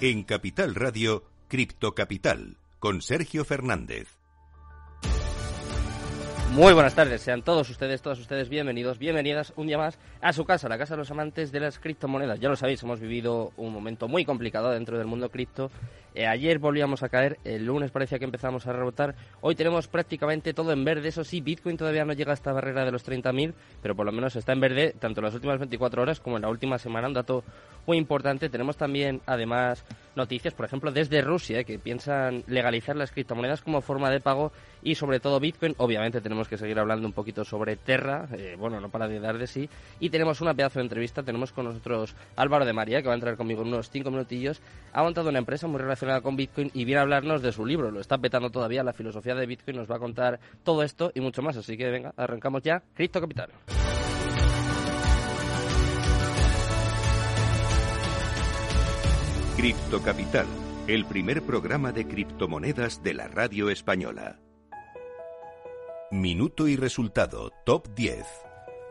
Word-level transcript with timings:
En 0.00 0.22
Capital 0.22 0.76
Radio, 0.76 1.24
Cripto 1.48 1.92
Capital, 1.92 2.56
con 2.78 3.02
Sergio 3.02 3.44
Fernández. 3.44 4.06
Muy 6.52 6.72
buenas 6.72 6.94
tardes, 6.94 7.20
sean 7.20 7.42
todos 7.42 7.68
ustedes, 7.68 8.00
todas 8.00 8.20
ustedes 8.20 8.48
bienvenidos, 8.48 9.00
bienvenidas 9.00 9.52
un 9.56 9.66
día 9.66 9.76
más 9.76 9.98
a 10.20 10.32
su 10.32 10.44
casa, 10.44 10.68
la 10.68 10.78
casa 10.78 10.94
de 10.94 10.98
los 10.98 11.10
amantes 11.10 11.50
de 11.50 11.58
las 11.58 11.80
criptomonedas. 11.80 12.38
Ya 12.38 12.48
lo 12.48 12.54
sabéis, 12.54 12.82
hemos 12.84 13.00
vivido 13.00 13.52
un 13.56 13.72
momento 13.72 14.06
muy 14.06 14.24
complicado 14.24 14.70
dentro 14.70 14.98
del 14.98 15.08
mundo 15.08 15.30
cripto. 15.30 15.68
Eh, 16.14 16.26
ayer 16.26 16.58
volvíamos 16.58 17.02
a 17.02 17.08
caer, 17.08 17.38
el 17.44 17.66
lunes 17.66 17.90
parecía 17.90 18.18
que 18.18 18.24
empezamos 18.24 18.66
a 18.66 18.72
rebotar. 18.72 19.14
Hoy 19.40 19.54
tenemos 19.54 19.88
prácticamente 19.88 20.54
todo 20.54 20.72
en 20.72 20.84
verde, 20.84 21.08
eso 21.08 21.24
sí, 21.24 21.40
Bitcoin 21.40 21.76
todavía 21.76 22.04
no 22.04 22.12
llega 22.12 22.32
a 22.32 22.34
esta 22.34 22.52
barrera 22.52 22.84
de 22.84 22.92
los 22.92 23.06
30.000, 23.06 23.54
pero 23.82 23.94
por 23.94 24.06
lo 24.06 24.12
menos 24.12 24.34
está 24.36 24.52
en 24.52 24.60
verde 24.60 24.94
tanto 24.98 25.20
en 25.20 25.26
las 25.26 25.34
últimas 25.34 25.58
24 25.58 26.02
horas 26.02 26.20
como 26.20 26.36
en 26.36 26.42
la 26.42 26.48
última 26.48 26.78
semana, 26.78 27.08
un 27.08 27.14
dato 27.14 27.44
muy 27.86 27.98
importante. 27.98 28.48
Tenemos 28.48 28.76
también, 28.76 29.20
además, 29.26 29.84
noticias, 30.14 30.54
por 30.54 30.66
ejemplo, 30.66 30.90
desde 30.92 31.22
Rusia, 31.22 31.64
que 31.64 31.78
piensan 31.78 32.44
legalizar 32.46 32.96
las 32.96 33.12
criptomonedas 33.12 33.62
como 33.62 33.80
forma 33.80 34.10
de 34.10 34.20
pago 34.20 34.52
y 34.82 34.94
sobre 34.94 35.20
todo 35.20 35.40
Bitcoin. 35.40 35.74
Obviamente 35.78 36.20
tenemos 36.20 36.48
que 36.48 36.58
seguir 36.58 36.78
hablando 36.78 37.06
un 37.06 37.12
poquito 37.12 37.44
sobre 37.44 37.76
Terra, 37.76 38.28
eh, 38.36 38.56
bueno, 38.58 38.80
no 38.80 38.88
para 38.90 39.08
de 39.08 39.20
dar 39.20 39.38
de 39.38 39.46
sí. 39.46 39.68
Y 40.00 40.10
tenemos 40.10 40.40
una 40.40 40.54
pedazo 40.54 40.80
de 40.80 40.84
entrevista, 40.84 41.22
tenemos 41.22 41.52
con 41.52 41.66
nosotros 41.66 42.14
Álvaro 42.36 42.64
de 42.64 42.72
María, 42.72 43.00
que 43.00 43.08
va 43.08 43.14
a 43.14 43.16
entrar 43.16 43.36
conmigo 43.36 43.62
en 43.62 43.68
unos 43.68 43.90
cinco 43.90 44.10
minutillos. 44.10 44.60
Ha 44.92 45.02
montado 45.02 45.28
una 45.30 45.38
empresa 45.38 45.66
muy 45.66 45.78
relacionada 45.78 45.97
con 46.22 46.36
Bitcoin 46.36 46.70
y 46.74 46.84
viene 46.84 46.98
a 46.98 47.02
hablarnos 47.02 47.42
de 47.42 47.52
su 47.52 47.64
libro. 47.64 47.90
Lo 47.90 48.00
está 48.00 48.18
petando 48.18 48.50
todavía, 48.50 48.82
la 48.82 48.92
filosofía 48.92 49.34
de 49.34 49.46
Bitcoin 49.46 49.76
nos 49.76 49.90
va 49.90 49.96
a 49.96 49.98
contar 49.98 50.38
todo 50.62 50.82
esto 50.82 51.10
y 51.14 51.20
mucho 51.20 51.42
más. 51.42 51.56
Así 51.56 51.76
que 51.76 51.90
venga, 51.90 52.12
arrancamos 52.16 52.62
ya. 52.62 52.82
Cripto 52.94 53.20
Capital. 53.20 53.50
Cripto 59.56 60.00
Capital, 60.02 60.46
el 60.86 61.04
primer 61.04 61.42
programa 61.42 61.90
de 61.90 62.06
criptomonedas 62.06 63.02
de 63.02 63.14
la 63.14 63.26
radio 63.26 63.70
española. 63.70 64.38
Minuto 66.10 66.68
y 66.68 66.76
resultado, 66.76 67.50
top 67.64 67.88
10. 67.94 68.47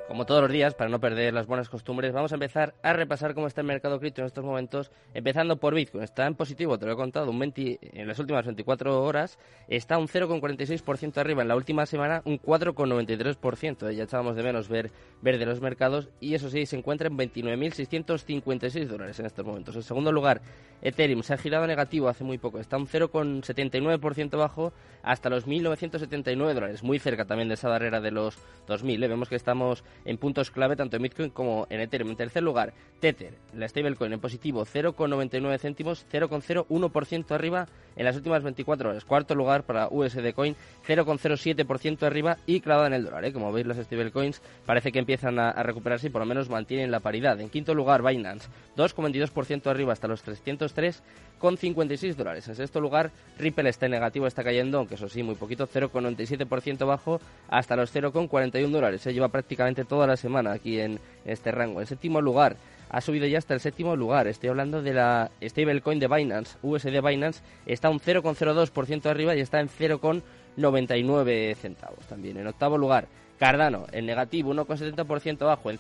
Como 0.08 0.26
todos 0.26 0.42
los 0.42 0.52
días, 0.52 0.74
para 0.74 0.90
no 0.90 1.02
perder 1.02 1.34
las 1.34 1.48
buenas 1.48 1.68
costumbres, 1.68 2.14
vamos 2.14 2.32
a 2.32 2.36
empezar 2.36 2.76
a 2.82 2.94
repasar 2.94 3.34
cómo 3.34 3.46
está 3.46 3.60
el 3.60 3.68
mercado 3.68 4.00
cripto 4.00 4.22
en 4.22 4.28
estos 4.28 4.46
momentos, 4.46 4.90
empezando 5.14 5.58
por 5.58 5.76
Bitcoin. 5.76 6.02
Está 6.02 6.26
en 6.26 6.36
positivo, 6.36 6.80
te 6.80 6.86
lo 6.86 6.94
he 6.94 6.96
contado, 6.96 7.30
un 7.30 7.38
20, 7.38 7.80
en 7.82 8.08
las 8.08 8.18
últimas 8.18 8.46
24 8.46 9.04
horas, 9.04 9.38
está 9.68 9.98
un 9.98 10.08
0,46% 10.08 11.18
arriba 11.18 11.42
en 11.42 11.50
la 11.50 11.58
última 11.58 11.86
semana, 11.86 12.22
un 12.24 12.40
4,93%. 12.40 13.92
Ya 13.92 14.06
echábamos 14.06 14.38
de 14.38 14.44
menos 14.44 14.70
ver, 14.70 14.92
ver 15.22 15.38
de 15.38 15.46
los 15.46 15.60
mercados 15.60 16.08
y 16.22 16.36
eso 16.36 16.50
sí, 16.50 16.66
se 16.66 16.78
encuentra 16.78 17.10
en 17.10 17.18
29.656 17.18 18.86
dólares 18.86 19.20
en 19.20 19.26
estos 19.26 19.46
momentos. 19.46 19.76
En 19.76 19.84
segundo 19.84 20.14
lugar, 20.14 20.42
Ethereum 20.82 21.22
se 21.22 21.34
ha 21.34 21.38
girado 21.38 21.68
negativo 21.68 22.08
hace 22.08 22.24
muy 22.24 22.38
poco, 22.38 22.60
está 22.60 22.78
un 22.78 22.88
0,79% 22.88 24.38
bajo 24.38 24.72
hasta 25.04 25.30
los 25.30 25.48
1.979 25.48 26.54
dólares, 26.54 26.82
muy 26.82 26.98
cerca 27.00 27.26
también 27.26 27.50
de 27.50 27.56
esa 27.56 27.68
barrera 27.68 28.00
de 28.00 28.12
los 28.12 28.38
2.000. 28.68 29.04
¿eh? 29.04 29.08
Vemos 29.08 29.28
que 29.28 29.36
estamos 29.36 29.84
en 30.06 30.18
puntos 30.18 30.52
clave 30.52 30.76
tanto 30.76 30.96
en 30.96 31.04
Bitcoin 31.04 31.30
como 31.30 31.68
en 31.70 31.82
Ethereum. 31.82 32.12
En 32.12 32.18
tercer 32.18 32.44
lugar, 32.44 32.74
Tether, 33.00 33.34
la 33.54 33.68
stablecoin 33.68 34.14
en 34.14 34.20
positivo 34.20 34.66
0,99 34.66 35.60
céntimos, 35.60 36.06
0,01% 36.12 37.32
arriba 37.32 37.68
en 37.96 38.06
las 38.06 38.16
últimas 38.16 38.44
24 38.44 38.90
horas. 38.90 39.06
Cuarto 39.06 39.36
lugar 39.36 39.64
para 39.64 39.88
USD 39.90 40.34
Coin, 40.34 40.56
0,07% 40.88 42.04
arriba 42.04 42.38
y 42.46 42.62
clavada 42.62 42.88
en 42.88 42.94
el 42.94 43.06
dólar. 43.06 43.26
¿eh? 43.26 43.34
Como 43.34 43.52
veis, 43.52 43.68
las 43.68 43.78
stablecoins 43.78 44.42
parece 44.66 44.92
que 44.92 45.00
empiezan 45.00 45.40
a, 45.40 45.50
a, 45.50 45.64
recuperarse 45.64 46.08
y 46.08 46.10
por 46.10 46.22
lo 46.22 46.26
menos 46.26 46.50
mantienen 46.50 46.92
la 46.92 47.00
paridad. 47.00 47.40
En 47.40 47.50
quinto 47.50 47.74
lugar, 47.74 48.04
Binance, 48.04 48.50
2,22% 48.76 49.68
arriba 49.68 49.94
hasta 49.94 50.08
los 50.08 50.26
303,56 50.26 52.16
dólares. 52.16 52.48
En 52.48 52.56
sexto 52.56 52.82
lugar, 52.82 53.12
Ripple 53.38 53.70
está 53.70 53.86
en 53.86 53.92
negativo, 53.92 54.28
está 54.28 54.44
cayendo, 54.44 54.80
aunque 54.80 54.96
eso 54.96 55.10
sí, 55.10 55.24
muy 55.24 55.36
poquito, 55.36 55.68
0,97% 55.68 56.86
bajo 56.86 57.20
hasta 57.48 57.76
los 57.76 57.94
0,41 57.94 58.70
dólares. 58.70 59.02
Se 59.02 59.14
lleva 59.14 59.30
prácticamente 59.30 59.86
toda 59.88 60.08
la 60.08 60.18
semana 60.18 60.52
aquí 60.52 60.80
en 60.80 61.00
este 61.26 61.52
rango. 61.52 61.82
En 61.82 61.88
séptimo 61.88 62.22
lugar, 62.22 62.58
ha 62.90 63.02
subido 63.02 63.26
ya 63.28 63.38
hasta 63.38 63.54
el 63.54 63.60
séptimo 63.60 63.96
lugar. 63.96 64.28
Estoy 64.28 64.50
hablando 64.50 64.82
de 64.82 64.94
la 64.94 65.32
stablecoin 65.42 66.00
de 66.00 66.08
Binance, 66.08 66.58
USD 66.62 67.02
Binance, 67.04 67.42
está 67.66 67.90
un 67.90 68.00
0,02% 68.00 69.06
arriba 69.08 69.36
y 69.36 69.42
está 69.42 69.60
en 69.60 69.70
0,99 69.70 71.56
centavos 71.56 72.06
también. 72.08 72.38
En 72.38 72.48
octavo 72.48 72.78
lugar, 72.78 73.08
Cardano, 73.38 73.86
en 73.92 74.06
negativo, 74.06 74.54
1,70% 74.54 75.46
bajo, 75.46 75.70
en 75.70 75.78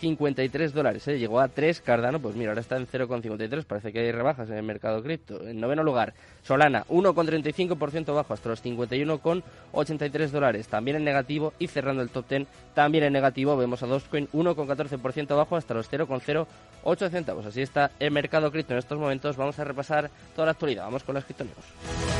0,53 0.00 0.70
dólares. 0.72 1.06
¿eh? 1.08 1.18
Llegó 1.18 1.40
a 1.40 1.48
3 1.48 1.80
Cardano, 1.80 2.20
pues 2.20 2.34
mira, 2.36 2.50
ahora 2.50 2.60
está 2.60 2.76
en 2.76 2.86
0,53. 2.86 3.64
Parece 3.64 3.92
que 3.92 4.00
hay 4.00 4.12
rebajas 4.12 4.48
en 4.50 4.56
el 4.56 4.62
mercado 4.62 5.02
cripto. 5.02 5.46
En 5.46 5.60
noveno 5.60 5.82
lugar, 5.82 6.14
Solana, 6.42 6.84
1,35% 6.88 8.14
bajo, 8.14 8.34
hasta 8.34 8.48
los 8.48 8.64
51,83 8.64 10.28
dólares. 10.30 10.68
También 10.68 10.96
en 10.96 11.04
negativo. 11.04 11.52
Y 11.58 11.68
cerrando 11.68 12.02
el 12.02 12.10
top 12.10 12.28
10, 12.28 12.46
también 12.74 13.04
en 13.04 13.12
negativo, 13.12 13.56
vemos 13.56 13.82
a 13.82 13.86
Dogecoin, 13.86 14.28
1,14% 14.32 15.36
bajo, 15.36 15.56
hasta 15.56 15.74
los 15.74 15.90
0,08 15.90 17.10
centavos. 17.10 17.46
Así 17.46 17.62
está 17.62 17.90
el 17.98 18.10
mercado 18.10 18.50
cripto 18.50 18.74
en 18.74 18.78
estos 18.78 18.98
momentos. 18.98 19.36
Vamos 19.36 19.58
a 19.58 19.64
repasar 19.64 20.10
toda 20.34 20.46
la 20.46 20.52
actualidad. 20.52 20.84
Vamos 20.84 21.04
con 21.04 21.14
las 21.14 21.24
criptonews. 21.24 22.19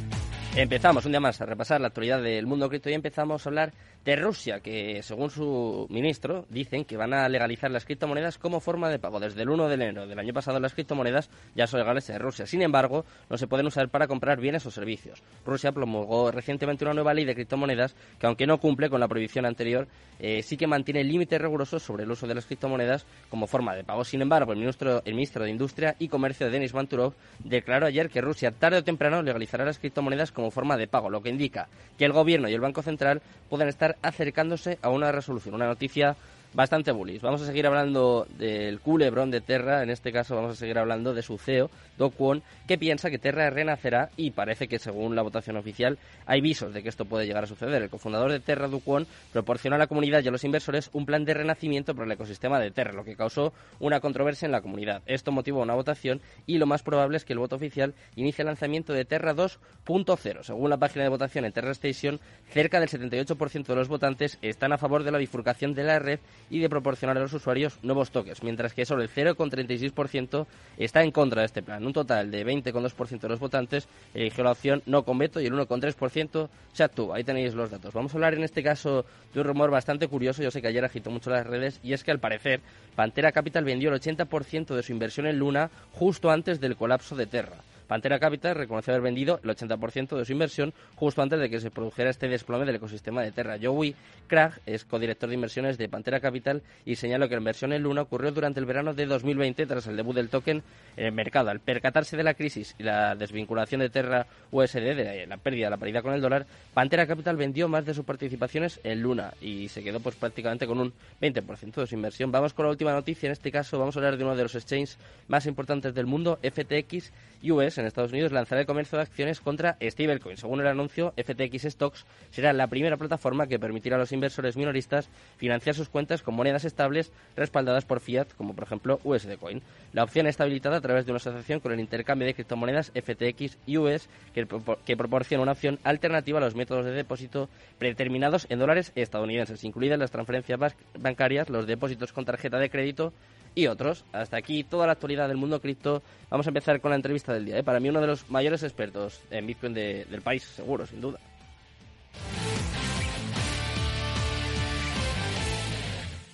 Empezamos 0.53 1.05
un 1.05 1.13
día 1.13 1.21
más 1.21 1.39
a 1.39 1.45
repasar 1.45 1.79
la 1.79 1.87
actualidad 1.87 2.21
del 2.21 2.45
mundo 2.45 2.67
cripto 2.67 2.89
y 2.89 2.93
empezamos 2.93 3.45
a 3.45 3.49
hablar 3.49 3.71
de 4.03 4.15
Rusia, 4.17 4.59
que 4.59 5.01
según 5.01 5.29
su 5.29 5.87
ministro 5.89 6.45
dicen 6.49 6.83
que 6.83 6.97
van 6.97 7.13
a 7.13 7.29
legalizar 7.29 7.71
las 7.71 7.85
criptomonedas 7.85 8.37
como 8.37 8.59
forma 8.59 8.89
de 8.89 8.99
pago. 8.99 9.19
Desde 9.19 9.43
el 9.43 9.49
1 9.49 9.69
de 9.69 9.75
enero 9.75 10.07
del 10.07 10.19
año 10.19 10.33
pasado 10.33 10.59
las 10.59 10.73
criptomonedas 10.73 11.29
ya 11.55 11.67
son 11.67 11.79
legales 11.79 12.09
en 12.09 12.19
Rusia. 12.19 12.45
Sin 12.45 12.63
embargo, 12.63 13.05
no 13.29 13.37
se 13.37 13.47
pueden 13.47 13.67
usar 13.67 13.87
para 13.87 14.07
comprar 14.07 14.41
bienes 14.41 14.65
o 14.65 14.71
servicios. 14.71 15.23
Rusia 15.45 15.71
promulgó 15.71 16.31
recientemente 16.31 16.83
una 16.83 16.95
nueva 16.95 17.13
ley 17.13 17.23
de 17.23 17.35
criptomonedas 17.35 17.95
que, 18.19 18.27
aunque 18.27 18.45
no 18.45 18.59
cumple 18.59 18.89
con 18.89 18.99
la 18.99 19.07
prohibición 19.07 19.45
anterior, 19.45 19.87
eh, 20.19 20.41
sí 20.43 20.57
que 20.57 20.67
mantiene 20.67 21.03
límites 21.03 21.39
rigurosos 21.39 21.81
sobre 21.81 22.03
el 22.03 22.11
uso 22.11 22.27
de 22.27 22.35
las 22.35 22.45
criptomonedas 22.45 23.05
como 23.29 23.47
forma 23.47 23.73
de 23.75 23.83
pago. 23.83 24.03
Sin 24.03 24.21
embargo, 24.21 24.51
el 24.51 24.59
ministro, 24.59 25.01
el 25.05 25.13
ministro 25.13 25.45
de 25.45 25.51
Industria 25.51 25.95
y 25.99 26.09
Comercio, 26.09 26.49
Denis 26.49 26.73
Manturov, 26.73 27.13
declaró 27.39 27.85
ayer 27.85 28.09
que 28.09 28.19
Rusia 28.19 28.51
tarde 28.51 28.79
o 28.79 28.83
temprano 28.83 29.21
legalizará 29.21 29.63
las 29.63 29.77
criptomonedas 29.77 30.31
como 30.31 30.40
forma 30.49 30.77
de 30.77 30.87
pago, 30.87 31.09
lo 31.09 31.21
que 31.21 31.29
indica 31.29 31.67
que 31.97 32.05
el 32.05 32.13
gobierno 32.13 32.49
y 32.49 32.53
el 32.53 32.61
Banco 32.61 32.81
Central 32.81 33.21
pueden 33.49 33.67
estar 33.67 33.97
acercándose 34.01 34.79
a 34.81 34.89
una 34.89 35.11
resolución. 35.11 35.53
Una 35.53 35.67
noticia 35.67 36.15
bastante 36.53 36.91
bullish. 36.91 37.21
Vamos 37.21 37.41
a 37.41 37.45
seguir 37.45 37.65
hablando 37.65 38.27
del 38.37 38.79
culebrón 38.79 39.31
de 39.31 39.41
Terra, 39.41 39.83
en 39.83 39.89
este 39.89 40.11
caso 40.11 40.35
vamos 40.35 40.51
a 40.51 40.55
seguir 40.55 40.77
hablando 40.77 41.13
de 41.13 41.21
su 41.21 41.37
CEO, 41.37 41.69
Do 41.97 42.09
Kwon, 42.09 42.43
que 42.67 42.77
piensa 42.77 43.09
que 43.09 43.19
Terra 43.19 43.49
renacerá 43.49 44.09
y 44.17 44.31
parece 44.31 44.67
que 44.67 44.79
según 44.79 45.15
la 45.15 45.21
votación 45.21 45.57
oficial 45.57 45.97
hay 46.25 46.41
visos 46.41 46.73
de 46.73 46.83
que 46.83 46.89
esto 46.89 47.05
puede 47.05 47.25
llegar 47.25 47.43
a 47.43 47.47
suceder. 47.47 47.81
El 47.81 47.89
cofundador 47.89 48.31
de 48.31 48.39
Terra, 48.39 48.67
Do 48.67 48.79
Kwon, 48.79 49.07
proporcionó 49.31 49.75
a 49.75 49.79
la 49.79 49.87
comunidad 49.87 50.23
y 50.23 50.27
a 50.27 50.31
los 50.31 50.43
inversores 50.43 50.89
un 50.93 51.05
plan 51.05 51.25
de 51.25 51.33
renacimiento 51.33 51.93
para 51.93 52.05
el 52.05 52.11
ecosistema 52.11 52.59
de 52.59 52.71
Terra, 52.71 52.93
lo 52.93 53.03
que 53.03 53.15
causó 53.15 53.53
una 53.79 53.99
controversia 53.99 54.45
en 54.45 54.51
la 54.51 54.61
comunidad. 54.61 55.01
Esto 55.05 55.31
motivó 55.31 55.61
una 55.61 55.75
votación 55.75 56.21
y 56.45 56.57
lo 56.57 56.65
más 56.65 56.83
probable 56.83 57.17
es 57.17 57.25
que 57.25 57.33
el 57.33 57.39
voto 57.39 57.55
oficial 57.55 57.93
inicie 58.15 58.41
el 58.41 58.47
lanzamiento 58.47 58.93
de 58.93 59.05
Terra 59.05 59.33
2.0. 59.33 60.43
Según 60.43 60.69
la 60.69 60.77
página 60.77 61.03
de 61.03 61.09
votación 61.09 61.45
en 61.45 61.53
Terra 61.53 61.71
Station, 61.71 62.19
cerca 62.49 62.79
del 62.79 62.89
78% 62.89 63.65
de 63.65 63.75
los 63.75 63.87
votantes 63.87 64.37
están 64.41 64.73
a 64.73 64.77
favor 64.77 65.03
de 65.03 65.11
la 65.11 65.17
bifurcación 65.17 65.73
de 65.73 65.83
la 65.83 65.99
red 65.99 66.19
y 66.51 66.59
de 66.59 66.69
proporcionar 66.69 67.17
a 67.17 67.21
los 67.21 67.33
usuarios 67.33 67.79
nuevos 67.81 68.11
tokens, 68.11 68.43
mientras 68.43 68.73
que 68.73 68.85
solo 68.85 69.01
el 69.01 69.09
0,36% 69.09 70.45
está 70.77 71.01
en 71.01 71.11
contra 71.11 71.41
de 71.41 71.45
este 71.45 71.63
plan. 71.63 71.83
Un 71.85 71.93
total 71.93 72.29
de 72.29 72.45
20,2% 72.45 73.19
de 73.19 73.29
los 73.29 73.39
votantes 73.39 73.87
eligió 74.13 74.43
la 74.43 74.51
opción 74.51 74.83
no 74.85 75.03
con 75.03 75.17
veto 75.17 75.39
y 75.39 75.45
el 75.45 75.53
1,3% 75.53 76.49
se 76.73 76.83
actuó. 76.83 77.13
Ahí 77.13 77.23
tenéis 77.23 77.53
los 77.53 77.71
datos. 77.71 77.93
Vamos 77.93 78.13
a 78.13 78.17
hablar 78.17 78.33
en 78.33 78.43
este 78.43 78.61
caso 78.61 79.05
de 79.33 79.39
un 79.39 79.47
rumor 79.47 79.71
bastante 79.71 80.09
curioso, 80.09 80.43
yo 80.43 80.51
sé 80.51 80.61
que 80.61 80.67
ayer 80.67 80.83
agitó 80.83 81.09
mucho 81.09 81.29
las 81.29 81.47
redes, 81.47 81.79
y 81.83 81.93
es 81.93 82.03
que 82.03 82.11
al 82.11 82.19
parecer 82.19 82.59
Pantera 82.95 83.31
Capital 83.31 83.63
vendió 83.63 83.89
el 83.89 83.99
80% 83.99 84.75
de 84.75 84.83
su 84.83 84.91
inversión 84.91 85.27
en 85.27 85.39
Luna 85.39 85.71
justo 85.93 86.29
antes 86.29 86.59
del 86.59 86.75
colapso 86.75 87.15
de 87.15 87.27
Terra. 87.27 87.57
Pantera 87.91 88.19
Capital 88.19 88.55
reconoció 88.55 88.93
haber 88.93 89.03
vendido 89.03 89.41
el 89.43 89.49
80% 89.49 90.15
de 90.15 90.23
su 90.23 90.31
inversión 90.31 90.73
justo 90.95 91.21
antes 91.21 91.37
de 91.41 91.49
que 91.49 91.59
se 91.59 91.71
produjera 91.71 92.09
este 92.09 92.29
desplome 92.29 92.63
del 92.65 92.75
ecosistema 92.75 93.21
de 93.21 93.33
Terra. 93.33 93.57
Joey 93.61 93.93
Krag 94.27 94.61
es 94.65 94.85
codirector 94.85 95.27
de 95.27 95.35
inversiones 95.35 95.77
de 95.77 95.89
Pantera 95.89 96.21
Capital 96.21 96.61
y 96.85 96.95
señaló 96.95 97.27
que 97.27 97.35
la 97.35 97.41
inversión 97.41 97.73
en 97.73 97.83
Luna 97.83 98.03
ocurrió 98.03 98.31
durante 98.31 98.61
el 98.61 98.65
verano 98.65 98.93
de 98.93 99.05
2020 99.07 99.65
tras 99.65 99.87
el 99.87 99.97
debut 99.97 100.15
del 100.15 100.29
token 100.29 100.63
en 100.95 101.05
el 101.05 101.11
mercado. 101.11 101.49
Al 101.49 101.59
percatarse 101.59 102.15
de 102.15 102.23
la 102.23 102.33
crisis 102.33 102.75
y 102.79 102.83
la 102.83 103.13
desvinculación 103.13 103.81
de 103.81 103.89
Terra 103.89 104.25
USD, 104.51 104.95
de 104.95 105.27
la 105.27 105.35
pérdida 105.35 105.65
de 105.65 105.71
la 105.71 105.77
paridad 105.77 106.01
con 106.01 106.13
el 106.13 106.21
dólar, 106.21 106.45
Pantera 106.73 107.05
Capital 107.05 107.35
vendió 107.35 107.67
más 107.67 107.85
de 107.85 107.93
sus 107.93 108.05
participaciones 108.05 108.79
en 108.85 109.01
Luna 109.01 109.33
y 109.41 109.67
se 109.67 109.83
quedó 109.83 109.99
pues 109.99 110.15
prácticamente 110.15 110.65
con 110.65 110.79
un 110.79 110.93
20% 111.21 111.73
de 111.73 111.87
su 111.87 111.95
inversión. 111.95 112.31
Vamos 112.31 112.53
con 112.53 112.63
la 112.63 112.71
última 112.71 112.93
noticia. 112.93 113.27
En 113.27 113.33
este 113.33 113.51
caso 113.51 113.77
vamos 113.77 113.97
a 113.97 113.99
hablar 113.99 114.15
de 114.15 114.23
uno 114.23 114.37
de 114.37 114.43
los 114.43 114.55
exchanges 114.55 114.97
más 115.27 115.45
importantes 115.45 115.93
del 115.93 116.05
mundo, 116.05 116.39
FTX 116.41 117.11
US 117.43 117.80
en 117.81 117.87
Estados 117.87 118.11
Unidos 118.11 118.31
lanzará 118.31 118.61
el 118.61 118.67
comercio 118.67 118.97
de 118.97 119.03
acciones 119.03 119.41
contra 119.41 119.77
stablecoin. 119.81 120.37
Según 120.37 120.61
el 120.61 120.67
anuncio, 120.67 121.13
FTX 121.17 121.63
Stocks 121.63 122.05
será 122.29 122.53
la 122.53 122.67
primera 122.67 122.97
plataforma 122.97 123.47
que 123.47 123.59
permitirá 123.59 123.97
a 123.97 123.99
los 123.99 124.11
inversores 124.11 124.55
minoristas 124.55 125.09
financiar 125.37 125.75
sus 125.75 125.89
cuentas 125.89 126.21
con 126.21 126.35
monedas 126.35 126.65
estables 126.65 127.11
respaldadas 127.35 127.85
por 127.85 127.99
fiat, 127.99 128.29
como 128.37 128.53
por 128.53 128.63
ejemplo 128.63 128.99
USD 129.03 129.37
Coin. 129.37 129.61
La 129.93 130.03
opción 130.03 130.27
está 130.27 130.43
habilitada 130.43 130.77
a 130.77 130.81
través 130.81 131.05
de 131.05 131.11
una 131.11 131.17
asociación 131.17 131.59
con 131.59 131.73
el 131.73 131.79
intercambio 131.79 132.25
de 132.25 132.33
criptomonedas 132.33 132.91
FTX 132.91 133.57
US 133.77 134.07
que, 134.33 134.47
que 134.85 134.97
proporciona 134.97 135.43
una 135.43 135.51
opción 135.51 135.79
alternativa 135.83 136.37
a 136.37 136.41
los 136.41 136.55
métodos 136.55 136.85
de 136.85 136.91
depósito 136.91 137.49
predeterminados 137.77 138.47
en 138.49 138.59
dólares 138.59 138.91
estadounidenses, 138.95 139.63
incluidas 139.63 139.99
las 139.99 140.11
transferencias 140.11 140.59
bancarias, 140.97 141.49
los 141.49 141.67
depósitos 141.67 142.13
con 142.13 142.25
tarjeta 142.25 142.57
de 142.57 142.69
crédito 142.69 143.13
y 143.55 143.67
otros. 143.67 144.05
Hasta 144.11 144.37
aquí 144.37 144.63
toda 144.63 144.85
la 144.85 144.93
actualidad 144.93 145.27
del 145.27 145.37
mundo 145.37 145.61
cripto. 145.61 146.01
Vamos 146.29 146.47
a 146.47 146.49
empezar 146.49 146.81
con 146.81 146.91
la 146.91 146.95
entrevista 146.95 147.33
del 147.33 147.45
día. 147.45 147.57
¿eh? 147.57 147.63
Para 147.63 147.79
mí 147.79 147.89
uno 147.89 148.01
de 148.01 148.07
los 148.07 148.29
mayores 148.29 148.63
expertos 148.63 149.21
en 149.29 149.47
Bitcoin 149.47 149.73
del 149.73 150.21
país, 150.21 150.43
seguro, 150.43 150.85
sin 150.85 151.01
duda. 151.01 151.19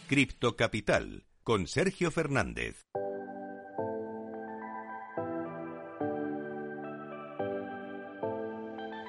Cripto 0.07 0.55
Capital 0.55 1.23
con 1.43 1.67
Sergio 1.67 2.11
Fernández. 2.11 2.85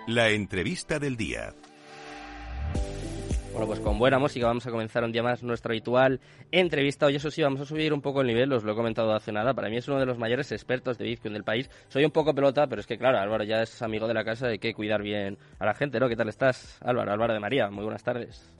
La 0.08 0.30
entrevista 0.30 0.98
del 0.98 1.16
día. 1.16 1.54
Bueno, 3.58 3.72
pues 3.72 3.80
con 3.80 3.98
buena 3.98 4.20
música 4.20 4.46
vamos 4.46 4.64
a 4.68 4.70
comenzar 4.70 5.02
un 5.02 5.10
día 5.10 5.24
más 5.24 5.42
nuestra 5.42 5.72
habitual 5.72 6.20
entrevista. 6.52 7.06
Hoy 7.06 7.16
eso 7.16 7.28
sí, 7.28 7.42
vamos 7.42 7.60
a 7.60 7.64
subir 7.64 7.92
un 7.92 8.00
poco 8.00 8.20
el 8.20 8.28
nivel, 8.28 8.52
os 8.52 8.62
lo 8.62 8.70
he 8.70 8.76
comentado 8.76 9.12
hace 9.12 9.32
nada. 9.32 9.52
Para 9.52 9.68
mí 9.68 9.76
es 9.76 9.88
uno 9.88 9.98
de 9.98 10.06
los 10.06 10.16
mayores 10.16 10.52
expertos 10.52 10.96
de 10.96 11.06
Bitcoin 11.06 11.34
del 11.34 11.42
país. 11.42 11.68
Soy 11.88 12.04
un 12.04 12.12
poco 12.12 12.32
pelota, 12.32 12.68
pero 12.68 12.80
es 12.80 12.86
que 12.86 12.96
claro, 12.96 13.18
Álvaro 13.18 13.42
ya 13.42 13.62
es 13.62 13.82
amigo 13.82 14.06
de 14.06 14.14
la 14.14 14.22
casa, 14.22 14.46
hay 14.46 14.60
que 14.60 14.74
cuidar 14.74 15.02
bien 15.02 15.38
a 15.58 15.66
la 15.66 15.74
gente, 15.74 15.98
¿no? 15.98 16.08
¿Qué 16.08 16.14
tal 16.14 16.28
estás, 16.28 16.78
Álvaro? 16.82 17.10
Álvaro 17.10 17.34
de 17.34 17.40
María, 17.40 17.68
muy 17.68 17.82
buenas 17.82 18.04
tardes. 18.04 18.57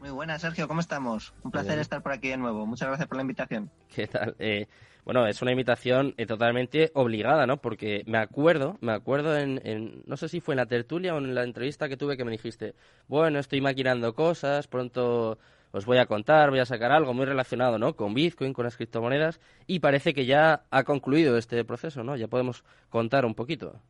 Muy 0.00 0.10
buenas, 0.10 0.40
Sergio, 0.40 0.66
¿cómo 0.66 0.80
estamos? 0.80 1.34
Un 1.42 1.50
placer 1.50 1.78
estar 1.78 2.02
por 2.02 2.12
aquí 2.12 2.28
de 2.28 2.38
nuevo. 2.38 2.64
Muchas 2.64 2.88
gracias 2.88 3.06
por 3.06 3.16
la 3.16 3.22
invitación. 3.22 3.70
¿Qué 3.94 4.06
tal? 4.06 4.34
Eh, 4.38 4.66
bueno, 5.04 5.26
es 5.26 5.42
una 5.42 5.50
invitación 5.50 6.14
eh, 6.16 6.24
totalmente 6.24 6.90
obligada, 6.94 7.46
¿no? 7.46 7.58
Porque 7.58 8.02
me 8.06 8.16
acuerdo, 8.16 8.78
me 8.80 8.92
acuerdo 8.92 9.36
en, 9.36 10.02
no 10.06 10.16
sé 10.16 10.30
si 10.30 10.40
fue 10.40 10.54
en 10.54 10.58
la 10.58 10.66
tertulia 10.66 11.14
o 11.14 11.18
en 11.18 11.34
la 11.34 11.44
entrevista 11.44 11.86
que 11.88 11.98
tuve 11.98 12.16
que 12.16 12.24
me 12.24 12.30
dijiste, 12.30 12.74
bueno, 13.08 13.38
estoy 13.38 13.60
maquinando 13.60 14.14
cosas, 14.14 14.68
pronto 14.68 15.38
os 15.72 15.84
voy 15.84 15.98
a 15.98 16.06
contar, 16.06 16.48
voy 16.48 16.60
a 16.60 16.66
sacar 16.66 16.92
algo 16.92 17.12
muy 17.12 17.26
relacionado, 17.26 17.78
¿no? 17.78 17.94
Con 17.94 18.14
Bitcoin, 18.14 18.54
con 18.54 18.64
las 18.64 18.76
criptomonedas, 18.76 19.38
y 19.66 19.80
parece 19.80 20.14
que 20.14 20.24
ya 20.24 20.64
ha 20.70 20.84
concluido 20.84 21.36
este 21.36 21.62
proceso, 21.64 22.02
¿no? 22.04 22.16
Ya 22.16 22.26
podemos 22.26 22.64
contar 22.88 23.26
un 23.26 23.34
poquito. 23.34 23.80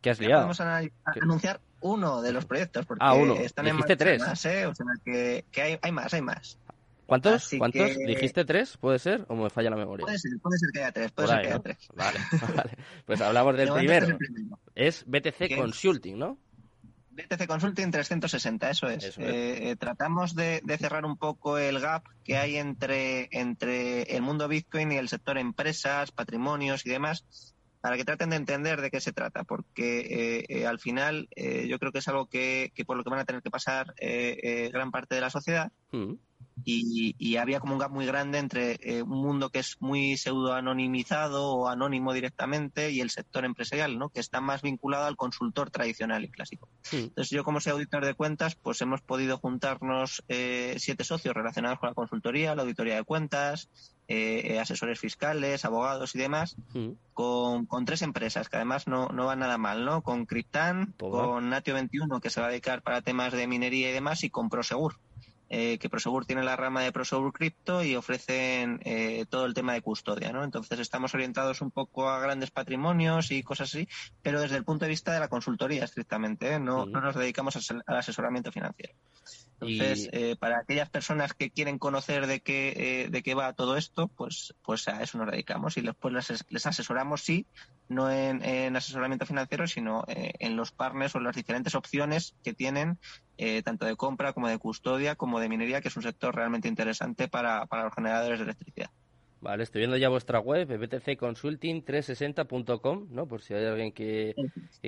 ¿Qué 0.00 0.10
has 0.10 0.20
liado? 0.20 0.42
Vamos 0.42 0.60
a, 0.60 0.82
anunciar 1.20 1.60
uno 1.84 2.22
de 2.22 2.32
los 2.32 2.46
proyectos, 2.46 2.86
porque 2.86 3.04
ah, 3.04 3.12
uno. 3.12 3.34
están 3.34 3.66
en 3.66 3.78
tres. 3.78 4.20
Más, 4.20 4.44
¿eh? 4.46 4.66
O 4.66 4.74
sea, 4.74 4.86
que, 5.04 5.44
que 5.52 5.62
hay, 5.62 5.78
hay 5.82 5.92
más, 5.92 6.14
hay 6.14 6.22
más. 6.22 6.58
¿Cuántos? 7.04 7.50
¿Cuántos? 7.58 7.96
¿Dijiste 7.98 8.46
tres? 8.46 8.78
¿Puede 8.78 8.98
ser? 8.98 9.26
¿O 9.28 9.36
me 9.36 9.50
falla 9.50 9.68
la 9.68 9.76
memoria? 9.76 10.06
Puede 10.06 10.18
ser, 10.18 10.32
puede 10.40 10.58
ser 10.58 10.70
que 10.72 10.78
haya 10.80 10.92
tres. 10.92 11.12
Puede 11.12 11.28
ser 11.28 11.40
que 11.42 11.46
haya 11.48 11.58
tres. 11.58 11.76
Vale, 11.94 12.18
vale. 12.56 12.78
Pues 13.04 13.20
hablamos 13.20 13.56
del 13.58 13.70
primero. 13.70 14.16
Es, 14.74 15.04
BTC 15.06 15.56
Consulting, 15.56 16.18
¿no? 16.18 16.38
BTC 17.10 17.46
Consulting 17.46 17.90
360, 17.90 18.70
eso 18.70 18.88
es. 18.88 19.18
Eh, 19.18 19.70
eh, 19.70 19.76
tratamos 19.76 20.34
de, 20.34 20.62
cerrar 20.78 21.04
un 21.04 21.18
poco 21.18 21.58
el 21.58 21.80
gap 21.80 22.04
que 22.24 22.38
hay 22.38 22.56
entre, 22.56 23.28
entre 23.30 24.02
el 24.02 24.22
mundo 24.22 24.48
Bitcoin 24.48 24.90
y 24.90 24.96
el 24.96 25.08
sector 25.08 25.36
empresas, 25.36 26.10
patrimonios 26.10 26.84
y 26.86 26.90
demás, 26.90 27.53
para 27.84 27.98
que 27.98 28.04
traten 28.06 28.30
de 28.30 28.36
entender 28.36 28.80
de 28.80 28.90
qué 28.90 28.98
se 28.98 29.12
trata, 29.12 29.44
porque 29.44 30.46
eh, 30.48 30.66
al 30.66 30.78
final 30.78 31.28
yo 31.36 31.78
creo 31.78 31.92
que 31.92 31.98
es 31.98 32.08
algo 32.08 32.30
que, 32.30 32.72
por 32.86 32.96
lo 32.96 33.04
que 33.04 33.10
van 33.10 33.18
a 33.18 33.26
tener 33.26 33.42
que 33.42 33.50
pasar 33.50 33.94
gran 34.72 34.90
parte 34.90 35.16
de 35.16 35.20
la 35.20 35.28
sociedad. 35.28 35.70
Mm 35.92 36.14
y, 36.64 37.36
había 37.36 37.60
como 37.60 37.74
un 37.74 37.78
gap 37.78 37.90
muy 37.90 38.06
grande 38.06 38.38
entre 38.38 38.78
eh, 38.80 39.02
un 39.02 39.20
mundo 39.20 39.50
que 39.50 39.58
es 39.58 39.76
muy 39.80 40.16
pseudo 40.16 40.54
anonimizado 40.54 41.52
o 41.52 41.68
anónimo 41.68 42.12
directamente 42.12 42.90
y 42.90 43.00
el 43.00 43.10
sector 43.10 43.44
empresarial, 43.44 43.98
¿no? 43.98 44.08
que 44.08 44.20
está 44.20 44.40
más 44.40 44.62
vinculado 44.62 45.06
al 45.06 45.16
consultor 45.16 45.70
tradicional 45.70 46.24
y 46.24 46.30
clásico. 46.30 46.68
Entonces 46.92 47.30
yo 47.30 47.44
como 47.44 47.60
soy 47.60 47.72
auditor 47.72 48.04
de 48.04 48.14
cuentas, 48.14 48.54
pues 48.54 48.80
hemos 48.80 49.02
podido 49.02 49.36
juntarnos 49.38 50.22
eh, 50.28 50.76
siete 50.78 51.04
socios 51.04 51.34
relacionados 51.34 51.78
con 51.78 51.90
la 51.90 51.94
consultoría, 51.94 52.54
la 52.54 52.62
auditoría 52.62 52.96
de 52.96 53.04
cuentas, 53.04 53.68
eh, 54.06 54.58
asesores 54.58 55.00
fiscales, 55.00 55.64
abogados 55.64 56.14
y 56.14 56.18
demás, 56.18 56.56
con, 57.14 57.66
con, 57.66 57.84
tres 57.84 58.02
empresas 58.02 58.48
que 58.48 58.56
además 58.56 58.86
no, 58.86 59.08
no 59.08 59.26
van 59.26 59.38
nada 59.38 59.56
mal, 59.56 59.84
¿no? 59.84 60.02
Con 60.02 60.26
Cryptan, 60.26 60.94
con 60.98 61.48
Natio 61.48 61.74
21 61.74 62.20
que 62.20 62.30
se 62.30 62.40
va 62.40 62.48
a 62.48 62.50
dedicar 62.50 62.82
para 62.82 63.02
temas 63.02 63.32
de 63.32 63.46
minería 63.46 63.90
y 63.90 63.92
demás 63.92 64.22
y 64.22 64.30
con 64.30 64.50
Prosegur 64.50 64.96
eh, 65.56 65.78
que 65.78 65.88
Prosegur 65.88 66.26
tiene 66.26 66.42
la 66.42 66.56
rama 66.56 66.82
de 66.82 66.90
Prosegur 66.90 67.32
Crypto 67.32 67.84
y 67.84 67.94
ofrecen 67.94 68.80
eh, 68.84 69.24
todo 69.28 69.46
el 69.46 69.54
tema 69.54 69.72
de 69.72 69.82
custodia, 69.82 70.32
¿no? 70.32 70.42
Entonces 70.42 70.80
estamos 70.80 71.14
orientados 71.14 71.60
un 71.60 71.70
poco 71.70 72.08
a 72.08 72.18
grandes 72.18 72.50
patrimonios 72.50 73.30
y 73.30 73.44
cosas 73.44 73.68
así, 73.68 73.88
pero 74.20 74.40
desde 74.40 74.56
el 74.56 74.64
punto 74.64 74.84
de 74.84 74.88
vista 74.88 75.12
de 75.12 75.20
la 75.20 75.28
consultoría 75.28 75.84
estrictamente, 75.84 76.54
¿eh? 76.54 76.58
no, 76.58 76.86
no 76.86 77.00
nos 77.00 77.14
dedicamos 77.14 77.54
al 77.70 77.84
asesoramiento 77.86 78.50
financiero. 78.50 78.94
Entonces, 79.60 80.08
eh, 80.12 80.36
para 80.38 80.58
aquellas 80.58 80.90
personas 80.90 81.32
que 81.32 81.50
quieren 81.50 81.78
conocer 81.78 82.26
de 82.26 82.40
qué, 82.40 82.74
eh, 82.76 83.08
de 83.08 83.22
qué 83.22 83.34
va 83.34 83.52
todo 83.52 83.76
esto, 83.76 84.08
pues, 84.08 84.54
pues 84.62 84.88
a 84.88 85.02
eso 85.02 85.18
nos 85.18 85.30
dedicamos 85.30 85.76
y 85.76 85.80
después 85.80 86.12
les, 86.12 86.44
les 86.48 86.66
asesoramos, 86.66 87.22
sí, 87.22 87.46
no 87.88 88.10
en, 88.10 88.76
asesoramiento 88.76 89.26
financiero, 89.26 89.66
sino 89.66 90.04
eh, 90.08 90.32
en 90.38 90.56
los 90.56 90.72
partners 90.72 91.14
o 91.14 91.20
las 91.20 91.36
diferentes 91.36 91.74
opciones 91.74 92.34
que 92.42 92.54
tienen, 92.54 92.98
tanto 93.64 93.84
de 93.84 93.96
compra 93.96 94.32
como 94.32 94.48
de 94.48 94.58
custodia, 94.58 95.16
como 95.16 95.40
de 95.40 95.48
minería, 95.48 95.80
que 95.80 95.88
es 95.88 95.96
un 95.96 96.02
sector 96.02 96.34
realmente 96.34 96.68
interesante 96.68 97.26
para, 97.28 97.66
para 97.66 97.84
los 97.84 97.94
generadores 97.94 98.38
de 98.38 98.44
electricidad. 98.44 98.90
Vale, 99.44 99.62
estoy 99.62 99.78
viendo 99.80 99.96
ya 99.98 100.08
vuestra 100.08 100.40
web, 100.40 100.66
btcconsulting360.com, 100.66 103.08
¿no? 103.10 103.28
Por 103.28 103.42
si 103.42 103.52
hay 103.52 103.66
alguien 103.66 103.92
que, 103.92 104.34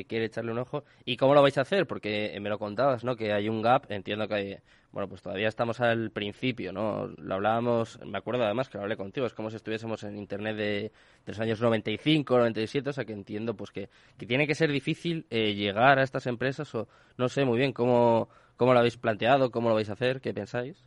quiere 0.08 0.24
echarle 0.24 0.50
un 0.50 0.58
ojo. 0.58 0.82
¿Y 1.04 1.18
cómo 1.18 1.34
lo 1.34 1.42
vais 1.42 1.58
a 1.58 1.60
hacer? 1.60 1.86
Porque 1.86 2.34
me 2.40 2.48
lo 2.48 2.58
contabas, 2.58 3.04
¿no? 3.04 3.16
Que 3.16 3.34
hay 3.34 3.50
un 3.50 3.60
gap, 3.60 3.84
entiendo 3.90 4.26
que 4.26 4.34
hay... 4.34 4.56
Bueno, 4.92 5.10
pues 5.10 5.20
todavía 5.20 5.48
estamos 5.48 5.82
al 5.82 6.10
principio, 6.10 6.72
¿no? 6.72 7.08
Lo 7.18 7.34
hablábamos, 7.34 8.00
me 8.06 8.16
acuerdo 8.16 8.44
además 8.44 8.70
que 8.70 8.78
lo 8.78 8.84
hablé 8.84 8.96
contigo, 8.96 9.26
es 9.26 9.34
como 9.34 9.50
si 9.50 9.56
estuviésemos 9.56 10.02
en 10.04 10.16
Internet 10.16 10.56
de, 10.56 10.90
los 11.26 11.38
años 11.38 11.60
95, 11.60 12.38
97, 12.38 12.88
o 12.88 12.92
sea 12.94 13.04
que 13.04 13.12
entiendo 13.12 13.54
pues 13.54 13.70
que, 13.70 13.90
que 14.16 14.24
tiene 14.24 14.46
que 14.46 14.54
ser 14.54 14.72
difícil 14.72 15.26
eh, 15.28 15.52
llegar 15.52 15.98
a 15.98 16.02
estas 16.02 16.26
empresas 16.26 16.74
o 16.74 16.88
no 17.18 17.28
sé 17.28 17.44
muy 17.44 17.58
bien 17.58 17.74
cómo, 17.74 18.30
cómo 18.56 18.72
lo 18.72 18.78
habéis 18.78 18.96
planteado, 18.96 19.50
cómo 19.50 19.68
lo 19.68 19.74
vais 19.74 19.90
a 19.90 19.92
hacer, 19.92 20.22
¿qué 20.22 20.32
pensáis? 20.32 20.82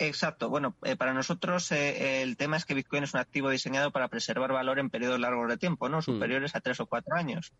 Exacto. 0.00 0.48
Bueno, 0.48 0.74
eh, 0.82 0.96
para 0.96 1.12
nosotros 1.12 1.70
eh, 1.72 2.22
el 2.22 2.38
tema 2.38 2.56
es 2.56 2.64
que 2.64 2.72
Bitcoin 2.72 3.04
es 3.04 3.12
un 3.12 3.20
activo 3.20 3.50
diseñado 3.50 3.90
para 3.90 4.08
preservar 4.08 4.50
valor 4.50 4.78
en 4.78 4.88
periodos 4.88 5.20
largos 5.20 5.46
de 5.46 5.58
tiempo, 5.58 5.90
¿no? 5.90 5.98
Mm. 5.98 6.02
Superiores 6.02 6.56
a 6.56 6.60
tres 6.60 6.80
o 6.80 6.86
cuatro 6.86 7.14
años. 7.14 7.52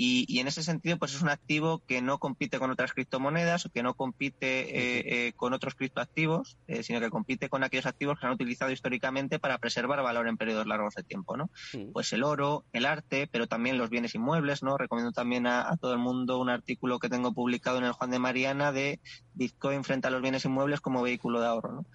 Y, 0.00 0.38
en 0.38 0.46
ese 0.46 0.62
sentido, 0.62 0.96
pues 0.96 1.14
es 1.14 1.22
un 1.22 1.28
activo 1.28 1.82
que 1.86 2.00
no 2.00 2.18
compite 2.18 2.60
con 2.60 2.70
otras 2.70 2.92
criptomonedas 2.92 3.66
o 3.66 3.70
que 3.70 3.82
no 3.82 3.94
compite 3.94 5.26
eh, 5.26 5.32
con 5.32 5.52
otros 5.52 5.74
criptoactivos, 5.74 6.56
sino 6.82 7.00
que 7.00 7.10
compite 7.10 7.48
con 7.48 7.64
aquellos 7.64 7.86
activos 7.86 8.18
que 8.18 8.26
han 8.26 8.32
utilizado 8.32 8.70
históricamente 8.70 9.40
para 9.40 9.58
preservar 9.58 10.02
valor 10.02 10.28
en 10.28 10.36
periodos 10.36 10.66
largos 10.66 10.94
de 10.94 11.02
tiempo, 11.02 11.36
¿no? 11.36 11.50
Pues 11.92 12.12
el 12.12 12.22
oro, 12.22 12.64
el 12.72 12.86
arte, 12.86 13.28
pero 13.30 13.48
también 13.48 13.76
los 13.76 13.90
bienes 13.90 14.14
inmuebles, 14.14 14.62
¿no? 14.62 14.78
Recomiendo 14.78 15.10
también 15.10 15.46
a, 15.46 15.68
a 15.68 15.76
todo 15.76 15.92
el 15.92 15.98
mundo 15.98 16.38
un 16.38 16.50
artículo 16.50 16.98
que 16.98 17.08
tengo 17.08 17.32
publicado 17.32 17.78
en 17.78 17.84
el 17.84 17.92
Juan 17.92 18.10
de 18.10 18.18
Mariana 18.18 18.70
de 18.70 19.00
Bitcoin 19.34 19.82
frente 19.82 20.06
a 20.06 20.10
los 20.10 20.22
bienes 20.22 20.44
inmuebles 20.44 20.80
como 20.80 21.02
vehículo 21.02 21.40
de 21.40 21.46
ahorro, 21.46 21.72
¿no? 21.72 21.86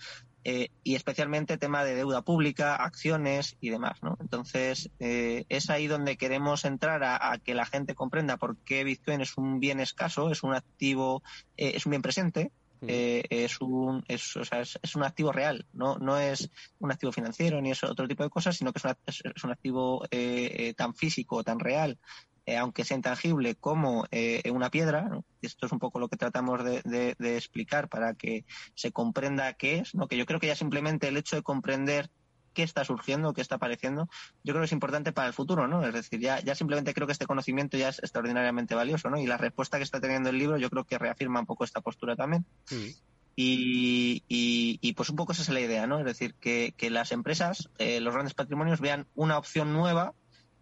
Eh, 0.45 0.71
y 0.83 0.95
especialmente 0.95 1.57
tema 1.57 1.85
de 1.85 1.95
deuda 1.95 2.21
pública, 2.21 2.75
acciones 2.75 3.55
y 3.61 3.69
demás, 3.69 4.03
¿no? 4.03 4.17
Entonces, 4.19 4.89
eh, 4.99 5.45
es 5.47 5.69
ahí 5.69 5.87
donde 5.87 6.17
queremos 6.17 6.65
entrar 6.65 7.01
a, 7.05 7.37
que 7.37 7.55
la 7.55 7.65
gente 7.65 7.95
comprenda 7.95 8.35
por 8.35 8.57
qué 8.57 8.83
Bitcoin 8.83 9.21
es 9.21 9.37
un 9.37 9.61
bien 9.61 9.79
escaso, 9.79 10.31
es 10.31 10.43
un 10.43 10.53
activo, 10.53 11.23
eh, 11.55 11.73
es 11.75 11.85
un 11.85 11.91
bien 11.91 12.01
presente, 12.01 12.51
es, 12.85 13.61
un, 13.61 14.03
es, 14.09 14.35
o 14.35 14.43
sea, 14.43 14.59
es, 14.59 14.95
un 14.95 15.03
activo 15.03 15.31
real, 15.31 15.65
no, 15.71 15.97
no 15.99 16.17
es 16.17 16.51
un 16.79 16.91
activo 16.91 17.13
financiero 17.13 17.61
ni 17.61 17.71
es 17.71 17.81
otro 17.85 18.09
tipo 18.09 18.23
de 18.23 18.29
cosas, 18.29 18.57
sino 18.57 18.73
que 18.73 18.81
es, 19.05 19.21
es 19.23 19.43
un 19.45 19.51
activo 19.51 20.05
tan 20.75 20.93
físico, 20.93 21.45
tan 21.45 21.59
real, 21.59 21.97
aunque 22.57 22.83
sea 22.83 22.97
intangible, 22.97 23.55
como 23.55 24.05
una 24.51 24.69
piedra. 24.69 25.09
Esto 25.41 25.65
es 25.65 25.71
un 25.71 25.79
poco 25.79 25.99
lo 25.99 26.09
que 26.09 26.17
tratamos 26.17 26.63
de, 26.63 27.15
de, 27.17 27.37
explicar 27.37 27.89
para 27.89 28.13
que 28.13 28.45
se 28.75 28.91
comprenda 28.91 29.53
qué 29.53 29.77
es, 29.77 29.95
¿no? 29.95 30.07
que 30.07 30.17
yo 30.17 30.25
creo 30.25 30.39
que 30.39 30.47
ya 30.47 30.55
simplemente 30.55 31.07
el 31.07 31.17
hecho 31.17 31.35
de 31.35 31.41
comprender 31.41 32.09
qué 32.53 32.63
está 32.63 32.85
surgiendo, 32.85 33.33
qué 33.33 33.41
está 33.41 33.55
apareciendo, 33.55 34.07
yo 34.43 34.53
creo 34.53 34.61
que 34.61 34.65
es 34.65 34.71
importante 34.71 35.11
para 35.11 35.27
el 35.27 35.33
futuro, 35.33 35.67
¿no? 35.67 35.85
Es 35.85 35.93
decir, 35.93 36.19
ya, 36.19 36.39
ya 36.39 36.55
simplemente 36.55 36.93
creo 36.93 37.07
que 37.07 37.13
este 37.13 37.25
conocimiento 37.25 37.77
ya 37.77 37.89
es 37.89 37.99
extraordinariamente 37.99 38.75
valioso, 38.75 39.09
¿no? 39.09 39.19
Y 39.19 39.27
la 39.27 39.37
respuesta 39.37 39.77
que 39.77 39.83
está 39.83 39.99
teniendo 39.99 40.29
el 40.29 40.37
libro 40.37 40.57
yo 40.57 40.69
creo 40.69 40.85
que 40.85 40.97
reafirma 40.97 41.39
un 41.39 41.45
poco 41.45 41.63
esta 41.63 41.81
postura 41.81 42.15
también. 42.15 42.45
Y, 43.35 44.23
y, 44.27 44.93
pues 44.93 45.09
un 45.09 45.15
poco 45.15 45.31
esa 45.31 45.41
es 45.41 45.49
la 45.49 45.59
idea, 45.59 45.87
¿no? 45.87 45.99
Es 45.99 46.05
decir, 46.05 46.35
que, 46.35 46.75
que 46.77 46.91
las 46.91 47.11
empresas, 47.11 47.69
eh, 47.79 47.99
los 47.99 48.13
grandes 48.13 48.35
patrimonios 48.35 48.79
vean 48.79 49.07
una 49.15 49.39
opción 49.39 49.73
nueva 49.73 50.13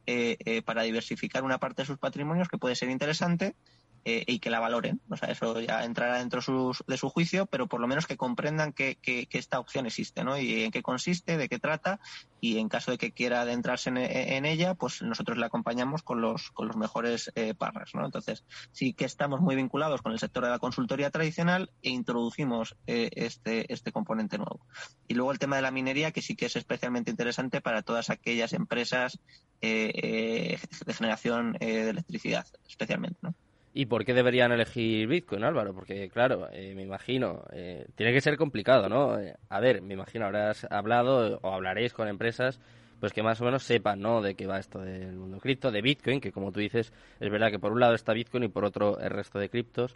eh, 0.08 0.38
eh, 0.46 0.62
para 0.62 0.84
diversificar 0.84 1.44
una 1.44 1.60
parte 1.60 1.84
de 1.84 1.86
sus 1.86 1.98
patrimonios 1.98 2.48
que 2.48 2.58
puede 2.58 2.76
ser 2.76 2.90
interesante 2.90 3.56
eh, 4.04 4.24
y 4.26 4.40
que 4.40 4.50
la 4.50 4.60
valoren. 4.60 5.00
O 5.10 5.16
sea, 5.16 5.30
eso 5.30 5.60
ya 5.60 5.84
entrará 5.84 6.18
dentro 6.18 6.42
de 6.88 6.98
su 6.98 7.10
juicio, 7.10 7.46
pero 7.46 7.68
por 7.68 7.80
lo 7.80 7.88
menos 7.88 8.08
que 8.08 8.18
comprendan 8.18 8.74
que, 8.74 8.96
que, 8.96 9.28
esta 9.34 9.60
opción 9.60 9.86
existe, 9.86 10.24
¿no? 10.24 10.40
Y 10.40 10.64
en 10.64 10.72
qué 10.72 10.82
consiste, 10.82 11.38
de 11.38 11.48
qué 11.48 11.60
trata, 11.60 12.00
y 12.40 12.58
en 12.58 12.68
caso 12.68 12.90
de 12.90 12.98
que 12.98 13.12
quiera 13.12 13.42
adentrarse 13.42 13.92
en, 13.92 14.46
ella, 14.46 14.74
pues 14.74 15.04
nosotros 15.04 15.38
le 15.38 15.46
acompañamos 15.46 16.02
con 16.02 16.20
los, 16.20 16.50
con 16.50 16.68
los 16.68 16.78
mejores 16.78 17.32
eh, 17.36 17.54
parras, 17.54 17.92
¿no? 17.94 18.04
Entonces, 18.04 18.44
sí 18.72 18.94
que 18.94 19.06
estamos 19.06 19.40
muy 19.40 19.56
vinculados 19.56 20.02
con 20.02 20.14
el 20.14 20.20
sector 20.20 20.46
de 20.46 20.50
la 20.50 20.58
consultoría 20.58 21.12
tradicional 21.12 21.70
e 21.84 21.92
introducimos 21.92 22.76
eh, 22.88 23.12
este, 23.14 23.72
este 23.72 23.92
componente 23.92 24.40
nuevo. 24.40 24.66
Y 25.08 25.14
luego 25.14 25.32
el 25.32 25.38
tema 25.38 25.58
de 25.58 25.62
la 25.62 25.70
minería, 25.70 26.12
que 26.12 26.24
sí 26.24 26.36
que 26.36 26.48
es 26.48 26.56
especialmente 26.56 27.12
interesante 27.12 27.62
para 27.62 27.84
todas 27.84 28.10
aquellas 28.10 28.54
empresas 28.54 29.20
de 29.62 30.58
generación 30.88 31.54
de 31.54 31.90
electricidad, 31.90 32.48
especialmente, 32.66 33.20
¿no? 33.22 33.36
¿Y 33.74 33.86
por 33.86 34.04
qué 34.04 34.14
deberían 34.14 34.52
elegir 34.52 35.08
Bitcoin, 35.08 35.44
Álvaro? 35.46 35.74
Porque, 35.74 36.10
claro, 36.10 36.50
eh, 36.52 36.74
me 36.76 36.84
imagino, 36.84 37.46
eh, 37.54 37.88
tiene 37.96 38.12
que 38.12 38.20
ser 38.20 38.36
complicado, 38.36 38.90
¿no? 38.90 39.18
Eh, 39.18 39.36
a 39.48 39.60
ver, 39.62 39.82
me 39.82 39.94
imagino, 39.94 40.26
habrás 40.26 40.68
hablado 40.70 41.40
o 41.42 41.54
hablaréis 41.54 41.94
con 41.94 42.08
empresas 42.08 42.60
pues 43.00 43.14
que 43.14 43.24
más 43.24 43.42
o 43.42 43.46
menos 43.46 43.64
sepan, 43.64 44.00
¿no? 44.00 44.22
De 44.22 44.36
qué 44.36 44.46
va 44.46 44.60
esto 44.60 44.80
del 44.80 45.16
mundo 45.16 45.40
cripto, 45.40 45.72
de 45.72 45.82
Bitcoin, 45.82 46.22
que 46.22 46.32
como 46.32 46.52
tú 46.52 46.60
dices, 46.60 46.94
es 47.20 47.32
verdad 47.32 47.50
que 47.50 47.58
por 47.58 47.72
un 47.72 47.80
lado 47.80 47.96
está 47.96 48.14
Bitcoin 48.14 48.44
y 48.44 48.48
por 48.50 48.64
otro 48.64 49.00
el 49.00 49.10
resto 49.10 49.40
de 49.40 49.50
criptos. 49.50 49.96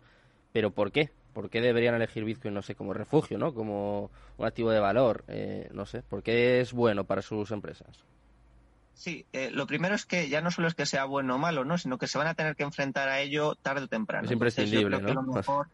Pero 0.53 0.71
¿por 0.71 0.91
qué? 0.91 1.11
¿Por 1.33 1.49
qué 1.49 1.61
deberían 1.61 1.95
elegir 1.95 2.23
Bitcoin, 2.23 2.53
no 2.53 2.63
sé, 2.63 2.73
como 2.75 2.93
refugio, 2.93 3.37
¿no? 3.37 3.53
Como 3.53 4.09
un 4.37 4.45
activo 4.45 4.71
de 4.71 4.79
valor, 4.79 5.23
no 5.71 5.85
sé. 5.85 6.01
¿Por 6.01 6.23
qué 6.23 6.61
es 6.61 6.73
bueno 6.73 7.03
para 7.03 7.21
sus 7.21 7.51
empresas? 7.51 8.05
Sí, 8.95 9.25
eh, 9.33 9.51
lo 9.51 9.67
primero 9.67 9.93
es 9.93 10.05
que 10.05 10.29
ya 10.29 10.41
no 10.41 10.51
solo 10.51 10.67
es 10.67 10.73
que 10.73 10.85
sea 10.85 11.05
bueno 11.05 11.35
o 11.35 11.37
malo, 11.37 11.65
¿no? 11.65 11.77
sino 11.77 11.97
que 11.97 12.07
se 12.07 12.17
van 12.17 12.27
a 12.27 12.33
tener 12.33 12.55
que 12.55 12.63
enfrentar 12.63 13.09
a 13.09 13.19
ello 13.19 13.55
tarde 13.55 13.83
o 13.83 13.87
temprano. 13.87 14.25
Es 14.25 14.31
imprescindible, 14.31 15.01
¿no? 15.01 15.67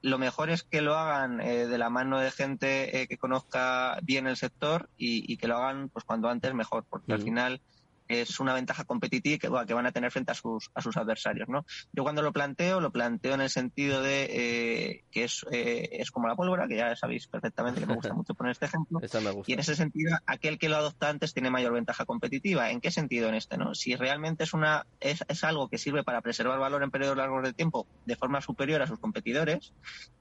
Lo 0.00 0.18
mejor, 0.18 0.48
es 0.48 0.62
que 0.62 0.80
lo 0.80 0.94
hagan 0.96 1.40
eh, 1.40 1.66
de 1.66 1.76
la 1.76 1.90
mano 1.90 2.20
de 2.20 2.30
gente 2.30 3.02
eh, 3.02 3.08
que 3.08 3.18
conozca 3.18 3.98
bien 4.02 4.28
el 4.28 4.36
sector 4.36 4.88
y, 4.96 5.36
que 5.38 5.48
lo 5.48 5.56
hagan 5.56 5.88
pues 5.88 6.04
cuando 6.04 6.28
antes 6.28 6.54
mejor, 6.54 6.84
porque 6.88 7.12
al 7.12 7.22
final 7.22 7.60
es 8.08 8.40
una 8.40 8.54
ventaja 8.54 8.84
competitiva 8.84 9.38
que, 9.38 9.66
que 9.66 9.74
van 9.74 9.86
a 9.86 9.92
tener 9.92 10.10
frente 10.10 10.32
a 10.32 10.34
sus, 10.34 10.70
a 10.74 10.80
sus 10.80 10.96
adversarios. 10.96 11.48
¿no? 11.48 11.64
Yo 11.92 12.02
cuando 12.02 12.22
lo 12.22 12.32
planteo, 12.32 12.80
lo 12.80 12.90
planteo 12.90 13.34
en 13.34 13.40
el 13.40 13.50
sentido 13.50 14.02
de 14.02 14.24
eh, 14.30 15.04
que 15.10 15.24
es, 15.24 15.44
eh, 15.50 15.88
es 15.92 16.10
como 16.10 16.28
la 16.28 16.36
pólvora, 16.36 16.68
que 16.68 16.76
ya 16.76 16.94
sabéis 16.96 17.26
perfectamente 17.26 17.80
que 17.80 17.86
me 17.86 17.94
gusta 17.94 18.14
mucho 18.14 18.34
poner 18.34 18.52
este 18.52 18.66
ejemplo. 18.66 19.00
Y 19.46 19.52
en 19.52 19.60
ese 19.60 19.74
sentido, 19.74 20.16
aquel 20.26 20.58
que 20.58 20.68
lo 20.68 20.76
adopta 20.76 21.08
antes 21.08 21.32
tiene 21.32 21.50
mayor 21.50 21.72
ventaja 21.72 22.04
competitiva. 22.04 22.70
¿En 22.70 22.80
qué 22.80 22.90
sentido 22.90 23.28
en 23.28 23.34
este? 23.34 23.56
no 23.56 23.74
Si 23.74 23.96
realmente 23.96 24.44
es, 24.44 24.54
una, 24.54 24.86
es, 25.00 25.24
es 25.28 25.44
algo 25.44 25.68
que 25.68 25.78
sirve 25.78 26.04
para 26.04 26.20
preservar 26.20 26.58
valor 26.58 26.82
en 26.82 26.90
periodos 26.90 27.16
largos 27.16 27.42
de 27.42 27.52
tiempo 27.52 27.86
de 28.04 28.16
forma 28.16 28.40
superior 28.40 28.82
a 28.82 28.86
sus 28.86 28.98
competidores, 28.98 29.72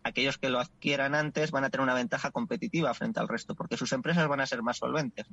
aquellos 0.03 0.37
que 0.37 0.49
lo 0.49 0.59
adquieran 0.59 1.15
antes 1.15 1.51
van 1.51 1.63
a 1.63 1.69
tener 1.69 1.83
una 1.83 1.93
ventaja 1.93 2.31
competitiva 2.31 2.93
frente 2.93 3.19
al 3.19 3.27
resto, 3.27 3.55
porque 3.55 3.77
sus 3.77 3.91
empresas 3.93 4.27
van 4.27 4.41
a 4.41 4.45
ser 4.45 4.61
más 4.61 4.77
solventes. 4.77 5.27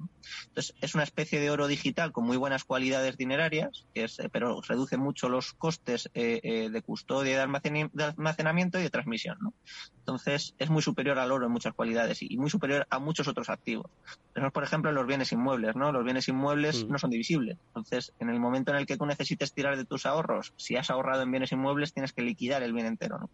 Entonces, 0.46 0.74
es 0.80 0.94
una 0.94 1.04
especie 1.04 1.40
de 1.40 1.50
oro 1.50 1.66
digital 1.66 2.12
con 2.12 2.24
muy 2.24 2.36
buenas 2.42 2.64
cualidades 2.64 3.16
dinerarias, 3.16 3.86
que 3.94 4.02
es, 4.02 4.18
eh, 4.18 4.28
pero 4.28 4.60
reduce 4.62 4.96
mucho 4.96 5.28
los 5.28 5.52
costes 5.52 6.10
eh, 6.12 6.40
eh, 6.42 6.70
de 6.70 6.82
custodia, 6.82 7.36
de, 7.36 8.02
almacenamiento 8.02 8.80
y 8.80 8.82
de 8.82 8.90
transmisión. 8.90 9.38
¿no? 9.40 9.54
Entonces, 10.00 10.52
es 10.58 10.68
muy 10.68 10.82
superior 10.82 11.20
al 11.20 11.30
oro 11.30 11.46
en 11.46 11.52
muchas 11.52 11.72
cualidades 11.72 12.20
y, 12.20 12.36
muy 12.36 12.50
superior 12.50 12.84
a 12.90 12.98
muchos 12.98 13.28
otros 13.28 13.48
activos. 13.48 13.86
Tenemos, 14.34 14.52
por 14.52 14.64
ejemplo, 14.64 14.90
los 14.90 15.06
bienes 15.06 15.30
inmuebles. 15.30 15.76
¿no? 15.76 15.92
Los 15.92 16.02
bienes 16.02 16.26
inmuebles 16.26 16.84
mm. 16.84 16.90
no 16.90 16.98
son 16.98 17.10
divisibles. 17.10 17.58
Entonces, 17.68 18.12
en 18.18 18.28
el 18.28 18.40
momento 18.40 18.72
en 18.72 18.78
el 18.78 18.86
que 18.86 18.96
tú 18.96 19.06
necesites 19.06 19.52
tirar 19.52 19.76
de 19.76 19.84
tus 19.84 20.04
ahorros, 20.04 20.52
si 20.56 20.74
has 20.74 20.90
ahorrado 20.90 21.22
en 21.22 21.30
bienes 21.30 21.52
inmuebles, 21.52 21.92
tienes 21.92 22.12
que 22.12 22.22
liquidar 22.22 22.64
el 22.64 22.72
bien 22.72 22.86
entero. 22.86 23.20
¿no? 23.20 23.30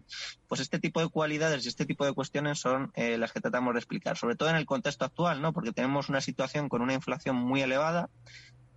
Pues 0.48 0.60
este 0.60 0.78
tipo 0.78 1.00
de 1.00 1.08
cualidades 1.08 1.64
y 1.64 1.68
este 1.68 1.86
tipo 1.86 2.04
de 2.04 2.12
cuestiones 2.12 2.58
son 2.58 2.92
las 2.94 3.32
que 3.32 3.40
tratamos 3.40 3.72
de 3.72 3.78
explicar, 3.78 4.18
sobre 4.18 4.36
todo 4.36 4.50
en 4.50 4.56
el 4.56 4.66
contexto 4.66 5.06
actual, 5.06 5.40
¿no? 5.40 5.54
porque 5.54 5.72
tenemos 5.72 6.10
una 6.10 6.20
situación 6.20 6.68
con 6.68 6.82
una 6.82 6.92
inflación 6.92 7.36
muy 7.36 7.62
elevada 7.62 8.10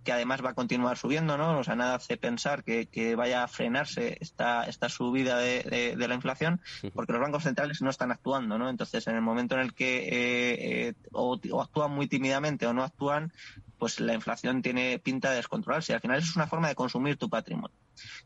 que 0.04 0.12
además 0.12 0.44
va 0.44 0.50
a 0.50 0.54
continuar 0.54 0.96
subiendo, 0.96 1.36
¿no? 1.36 1.58
O 1.58 1.64
sea, 1.64 1.76
nada 1.76 1.96
hace 1.96 2.16
pensar 2.16 2.64
que, 2.64 3.14
vaya 3.16 3.44
a 3.44 3.48
frenarse 3.48 4.16
esta, 4.20 4.64
esta 4.64 4.88
subida 4.88 5.38
de, 5.38 5.94
de, 5.96 6.08
la 6.08 6.14
inflación, 6.14 6.60
porque 6.94 7.12
los 7.12 7.20
bancos 7.20 7.44
centrales 7.44 7.82
no 7.82 7.90
están 7.90 8.10
actuando, 8.10 8.58
¿no? 8.58 8.68
Entonces, 8.68 9.06
en 9.06 9.16
el 9.16 9.22
momento 9.22 9.54
en 9.54 9.60
el 9.60 9.74
que 9.74 9.98
eh, 9.98 10.88
eh, 10.88 10.94
o, 11.12 11.38
actúan 11.60 11.92
muy 11.92 12.08
tímidamente 12.08 12.66
o 12.66 12.72
no 12.72 12.82
actúan, 12.82 13.32
pues 13.78 14.00
la 14.00 14.14
inflación 14.14 14.62
tiene 14.62 14.98
pinta 14.98 15.30
de 15.30 15.36
descontrolarse. 15.36 15.94
Al 15.94 16.00
final 16.00 16.18
es 16.18 16.36
una 16.36 16.46
forma 16.46 16.68
de 16.68 16.74
consumir 16.74 17.16
tu 17.16 17.28
patrimonio. 17.28 17.76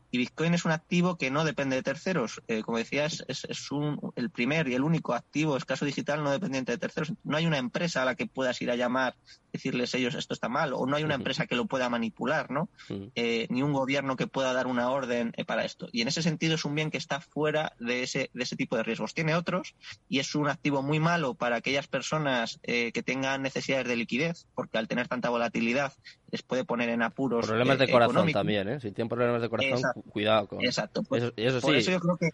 Y 0.09 0.17
Bitcoin 0.19 0.53
es 0.53 0.63
un 0.63 0.71
activo 0.71 1.17
que 1.17 1.31
no 1.31 1.43
depende 1.43 1.75
de 1.75 1.83
terceros. 1.83 2.41
Eh, 2.47 2.63
como 2.63 2.77
decía, 2.77 3.05
es, 3.05 3.23
es, 3.27 3.71
un, 3.71 3.99
el 4.15 4.29
primer 4.29 4.67
y 4.69 4.73
el 4.73 4.83
único 4.83 5.13
activo 5.13 5.57
escaso 5.57 5.85
digital 5.85 6.23
no 6.23 6.31
dependiente 6.31 6.71
de 6.71 6.77
terceros. 6.77 7.13
No 7.23 7.35
hay 7.35 7.45
una 7.45 7.57
empresa 7.57 8.01
a 8.01 8.05
la 8.05 8.15
que 8.15 8.25
puedas 8.25 8.61
ir 8.61 8.71
a 8.71 8.75
llamar, 8.75 9.15
decirles 9.51 9.93
ellos 9.95 10.15
esto 10.15 10.33
está 10.33 10.47
mal, 10.47 10.73
o 10.73 10.85
no 10.85 10.95
hay 10.95 11.03
una 11.03 11.15
empresa 11.15 11.45
que 11.45 11.55
lo 11.55 11.65
pueda 11.65 11.89
manipular, 11.89 12.49
¿no? 12.51 12.69
Eh, 13.15 13.47
ni 13.49 13.63
un 13.63 13.73
gobierno 13.73 14.15
que 14.15 14.27
pueda 14.27 14.53
dar 14.53 14.67
una 14.67 14.89
orden 14.89 15.33
eh, 15.35 15.43
para 15.43 15.65
esto. 15.65 15.89
Y 15.91 16.01
en 16.01 16.07
ese 16.07 16.21
sentido 16.21 16.55
es 16.55 16.63
un 16.63 16.75
bien 16.75 16.89
que 16.89 16.97
está 16.97 17.19
fuera 17.19 17.73
de 17.79 18.03
ese, 18.03 18.29
de 18.33 18.43
ese 18.43 18.55
tipo 18.55 18.77
de 18.77 18.83
riesgos. 18.83 19.13
Tiene 19.13 19.35
otros 19.35 19.75
y 20.07 20.19
es 20.19 20.35
un 20.35 20.47
activo 20.47 20.81
muy 20.81 20.99
malo 20.99 21.35
para 21.35 21.57
aquellas 21.57 21.87
personas 21.87 22.59
que 22.63 23.03
tengan 23.03 23.41
necesidades 23.41 23.87
de 23.87 23.95
liquidez, 23.95 24.47
porque 24.55 24.77
al 24.77 24.87
tener 24.87 25.07
tanta 25.07 25.29
volatilidad 25.29 25.93
les 26.29 26.41
puede 26.43 26.65
poner 26.65 26.89
en 26.89 27.01
apuros. 27.01 27.47
Problemas 27.47 27.79
de 27.79 27.89
corazón 27.89 28.31
también, 28.31 28.67
¿eh? 28.67 28.79
Si 28.79 28.91
tienen 28.91 29.09
problemas 29.09 29.41
de 29.41 29.49
corazón 29.49 29.81
cuidado 30.09 30.47
con 30.47 30.63
Exacto. 30.63 31.03
Pues, 31.03 31.23
eso, 31.23 31.33
eso 31.35 31.61
sí. 31.61 31.75
eso 31.75 31.91
yo 31.91 31.99
creo 31.99 32.17
que, 32.17 32.29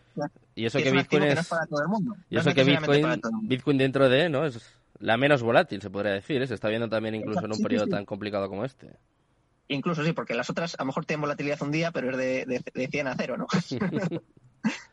y 0.55 0.65
eso 0.65 0.79
que, 0.79 0.91
Bitcoin 0.91 1.23
es, 1.23 1.47
para 1.47 1.65
todo 1.65 1.81
el 1.81 1.88
mundo. 1.88 2.15
Y 2.29 2.38
eso 2.38 2.53
que 2.53 2.63
Bitcoin, 2.63 3.21
Bitcoin 3.43 3.77
dentro 3.77 4.09
de, 4.09 4.29
¿no? 4.29 4.45
Es 4.45 4.59
la 5.00 5.17
menos 5.17 5.43
volátil, 5.43 5.81
se 5.81 5.89
podría 5.89 6.13
decir. 6.13 6.41
¿eh? 6.41 6.47
Se 6.47 6.53
está 6.53 6.69
viendo 6.69 6.89
también 6.89 7.15
incluso 7.15 7.45
en 7.45 7.51
un 7.51 7.59
periodo 7.59 7.88
tan 7.88 8.05
complicado 8.05 8.50
como 8.50 8.65
este. 8.65 8.91
Incluso 9.67 10.03
sí, 10.03 10.13
porque 10.13 10.33
las 10.33 10.50
otras 10.50 10.75
a 10.75 10.83
lo 10.83 10.88
mejor 10.88 11.05
tienen 11.05 11.21
volatilidad 11.21 11.62
un 11.62 11.71
día, 11.71 11.91
pero 11.91 12.12
es 12.12 12.17
de, 12.17 12.45
de, 12.45 12.63
de 12.73 12.88
100 12.88 13.07
a 13.07 13.15
0, 13.15 13.38
¿no? 13.38 13.47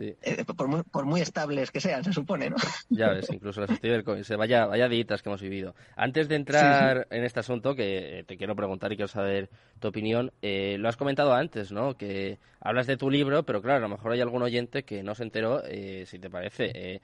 Eh, 0.00 0.44
por, 0.56 1.04
muy, 1.04 1.20
estables 1.20 1.70
que 1.70 1.80
sean, 1.80 2.02
se 2.04 2.12
supone, 2.12 2.50
¿no? 2.50 2.56
Ya 2.88 3.10
ves, 3.10 3.28
incluso 3.30 3.60
las 3.60 4.26
se 4.26 4.36
vaya, 4.36 4.66
vaya 4.66 4.88
ditas 4.88 5.22
que 5.22 5.28
hemos 5.28 5.42
vivido. 5.42 5.74
Antes 5.96 6.28
de 6.28 6.36
entrar 6.36 7.06
en 7.10 7.24
este 7.24 7.40
asunto, 7.40 7.74
que 7.74 8.24
te 8.26 8.36
quiero 8.36 8.56
preguntar 8.56 8.92
y 8.92 8.96
quiero 8.96 9.08
saber 9.08 9.50
tu 9.78 9.88
opinión, 9.88 10.32
eh, 10.42 10.76
lo 10.78 10.88
has 10.88 10.96
comentado 10.96 11.34
antes, 11.34 11.72
¿no? 11.72 11.96
Que 11.96 12.38
hablas 12.60 12.86
de 12.86 12.96
tu 12.96 13.10
libro, 13.10 13.44
pero 13.44 13.62
claro, 13.62 13.78
a 13.78 13.88
lo 13.88 13.88
mejor 13.88 14.12
hay 14.12 14.20
algún 14.20 14.42
oyente 14.42 14.84
que 14.84 15.02
no 15.02 15.14
se 15.14 15.24
enteró, 15.24 15.62
eh, 15.66 16.04
si 16.06 16.18
te 16.18 16.30
parece. 16.30 17.00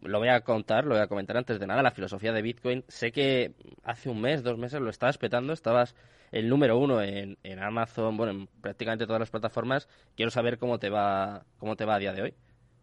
Lo 0.00 0.18
voy 0.18 0.28
a 0.28 0.40
contar, 0.42 0.84
lo 0.84 0.94
voy 0.94 1.02
a 1.02 1.08
comentar 1.08 1.36
antes 1.36 1.58
de 1.58 1.66
nada, 1.66 1.82
la 1.82 1.90
filosofía 1.90 2.32
de 2.32 2.42
Bitcoin. 2.42 2.84
Sé 2.88 3.12
que 3.12 3.54
hace 3.82 4.08
un 4.08 4.20
mes, 4.20 4.42
dos 4.42 4.58
meses 4.58 4.80
lo 4.80 4.90
estabas 4.90 5.18
petando, 5.18 5.52
estabas 5.52 5.94
el 6.30 6.48
número 6.48 6.78
uno 6.78 7.02
en, 7.02 7.38
en 7.42 7.62
Amazon, 7.62 8.16
bueno, 8.16 8.32
en 8.32 8.46
prácticamente 8.60 9.06
todas 9.06 9.20
las 9.20 9.30
plataformas. 9.30 9.88
Quiero 10.16 10.30
saber 10.30 10.58
cómo 10.58 10.78
te 10.78 10.90
va, 10.90 11.44
cómo 11.58 11.76
te 11.76 11.84
va 11.84 11.96
a 11.96 11.98
día 11.98 12.12
de 12.12 12.22
hoy. 12.22 12.34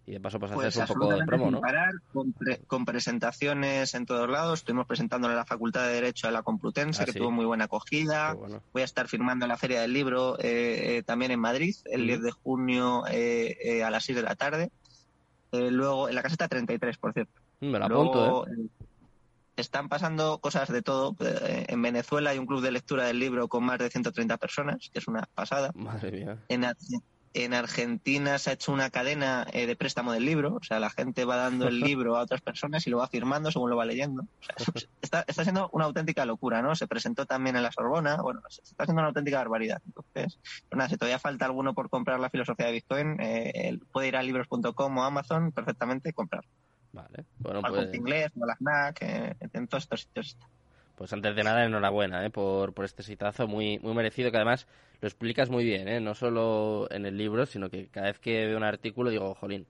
Y 0.08 0.12
de 0.12 0.20
paso, 0.20 0.40
pues, 0.40 0.52
pues 0.52 0.76
un 0.78 0.86
poco 0.86 1.16
de 1.16 1.26
promo, 1.26 1.50
¿no? 1.50 1.62
con, 2.68 2.86
presentaciones 2.86 3.96
en 3.96 4.06
todos 4.06 4.30
lados. 4.30 4.60
Estuvimos 4.60 4.86
presentando 4.86 5.28
en 5.28 5.36
la 5.36 5.46
Facultad 5.46 5.88
de 5.88 5.94
Derecho 5.94 6.28
de 6.28 6.34
la 6.34 6.44
Complutense, 6.44 7.02
ah, 7.02 7.06
que 7.06 7.14
tuvo 7.14 7.32
muy 7.32 7.46
buena 7.46 7.64
acogida. 7.66 8.36
Voy 8.72 8.84
a 8.84 8.86
estar 8.86 9.08
firmando 9.08 9.46
en 9.46 9.50
la 9.50 9.58
Feria 9.58 9.82
del 9.82 9.94
Libro 9.94 10.38
eh, 10.38 10.98
eh, 10.98 11.04
también 11.04 11.32
en 11.32 11.40
Madrid, 11.40 11.76
el 11.86 12.06
10 12.06 12.22
de 12.22 12.32
junio 12.32 13.04
eh, 13.10 13.84
a 13.84 13.90
las 13.90 14.06
6 14.06 14.18
de 14.18 14.22
la 14.22 14.36
tarde. 14.36 14.70
Luego, 15.72 16.10
en 16.10 16.16
la 16.16 16.24
caseta 16.24 16.48
33, 16.48 16.98
por 16.98 17.14
cierto. 17.14 17.34
Me 17.60 17.80
la 17.80 17.86
apunto, 17.86 18.48
¿eh? 18.48 18.68
están 19.56 19.90
pasando 19.90 20.40
cosas 20.40 20.70
de 20.72 20.82
todo. 20.82 21.16
Eh, 21.20 21.66
en 21.68 21.82
Venezuela 21.82 22.32
hay 22.32 22.40
un 22.40 22.46
club 22.46 22.62
de 22.62 22.72
lectura 22.72 23.06
del 23.06 23.20
libro 23.20 23.48
con 23.48 23.64
más 23.64 23.80
de 23.80 23.90
130 23.90 24.38
personas, 24.38 24.90
que 24.92 25.00
es 25.00 25.08
una 25.08 25.28
pasada. 25.34 25.72
Madre 25.76 26.12
mía. 26.12 26.38
En, 26.50 26.66
en 27.36 27.54
Argentina 27.54 28.40
se 28.40 28.50
ha 28.50 28.54
hecho 28.54 28.72
una 28.72 28.90
cadena 28.90 29.46
eh, 29.52 29.68
de 29.68 29.76
préstamo 29.76 30.14
del 30.14 30.24
libro, 30.24 30.56
o 30.56 30.64
sea, 30.64 30.80
la 30.80 30.90
gente 30.90 31.26
va 31.26 31.36
dando 31.36 31.68
el 31.68 31.80
libro 31.82 32.16
a 32.16 32.22
otras 32.22 32.42
personas 32.42 32.88
y 32.88 32.90
lo 32.90 33.00
va 33.00 33.08
firmando 33.10 33.52
según 33.52 33.70
lo 33.70 33.76
va 33.76 33.86
leyendo. 33.86 34.26
está, 35.02 35.26
está 35.28 35.44
siendo 35.44 35.70
una 35.74 35.84
auténtica 35.84 36.26
locura, 36.26 36.62
¿no? 36.62 36.76
Se 36.76 36.88
presentó 36.88 37.26
también 37.26 37.58
en 37.58 37.64
la 37.64 37.74
Sorbona, 37.74 38.22
bueno, 38.22 38.42
está 38.48 38.84
haciendo 38.84 39.02
una 39.02 39.10
auténtica 39.10 39.40
barbaridad. 39.40 39.82
Entonces, 39.86 40.40
pues 40.70 40.78
nada, 40.78 40.90
si 40.90 40.96
todavía 40.96 41.20
falta 41.20 41.44
alguno 41.44 41.74
por 41.74 41.90
comprar 41.90 42.22
la 42.22 42.30
filosofía 42.30 42.68
de 42.68 42.72
Bitcoin, 42.72 43.18
eh, 43.20 43.80
puede 43.92 44.08
ir 44.08 44.16
a 44.16 44.24
libros.com 44.24 44.98
o 44.98 45.04
Amazon 45.04 45.52
perfectamente 45.52 46.10
y 46.10 46.14
comprar. 46.14 46.46
Vale, 46.94 47.26
bueno, 47.40 47.62
pues... 47.68 47.94
inglés, 47.94 48.32
Malaznak, 48.38 49.02
eh, 49.02 49.36
en 49.42 49.68
todos 49.68 49.84
estos 49.84 50.02
sitios 50.04 50.28
está. 50.28 50.48
Pues 50.96 51.12
antes 51.14 51.36
de 51.36 51.44
nada, 51.44 51.66
enhorabuena 51.66 52.26
¿eh? 52.26 52.30
por, 52.30 52.74
por 52.74 52.86
este 52.86 53.04
citazo 53.04 53.48
muy, 53.48 53.80
muy 53.80 53.94
merecido, 53.94 54.32
que 54.32 54.38
además 54.38 54.68
lo 55.02 55.08
explicas 55.08 55.50
muy 55.50 55.66
bien, 55.66 55.88
¿eh? 55.88 56.00
no 56.00 56.16
solo 56.16 56.88
en 56.92 57.06
el 57.06 57.18
libro, 57.18 57.46
sino 57.46 57.70
que 57.70 57.88
cada 57.88 58.08
vez 58.08 58.20
que 58.20 58.46
veo 58.48 58.58
un 58.58 58.64
artículo 58.64 59.10
digo, 59.10 59.36
jolín, 59.36 59.68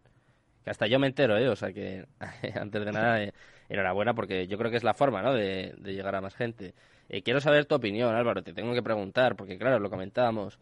que 0.63 0.69
hasta 0.69 0.87
yo 0.87 0.99
me 0.99 1.07
entero, 1.07 1.37
¿eh? 1.37 1.49
o 1.49 1.55
sea 1.55 1.73
que 1.73 2.05
antes 2.55 2.85
de 2.85 2.91
nada, 2.91 3.23
eh, 3.23 3.33
enhorabuena 3.69 4.13
porque 4.13 4.47
yo 4.47 4.57
creo 4.57 4.71
que 4.71 4.77
es 4.77 4.83
la 4.83 4.93
forma 4.93 5.21
¿no? 5.21 5.33
de, 5.33 5.73
de 5.77 5.93
llegar 5.93 6.15
a 6.15 6.21
más 6.21 6.35
gente. 6.35 6.73
Eh, 7.09 7.21
quiero 7.21 7.39
saber 7.41 7.65
tu 7.65 7.75
opinión, 7.75 8.15
Álvaro, 8.15 8.43
te 8.43 8.53
tengo 8.53 8.73
que 8.73 8.81
preguntar, 8.83 9.35
porque 9.35 9.57
claro, 9.57 9.79
lo 9.79 9.89
comentábamos. 9.89 10.59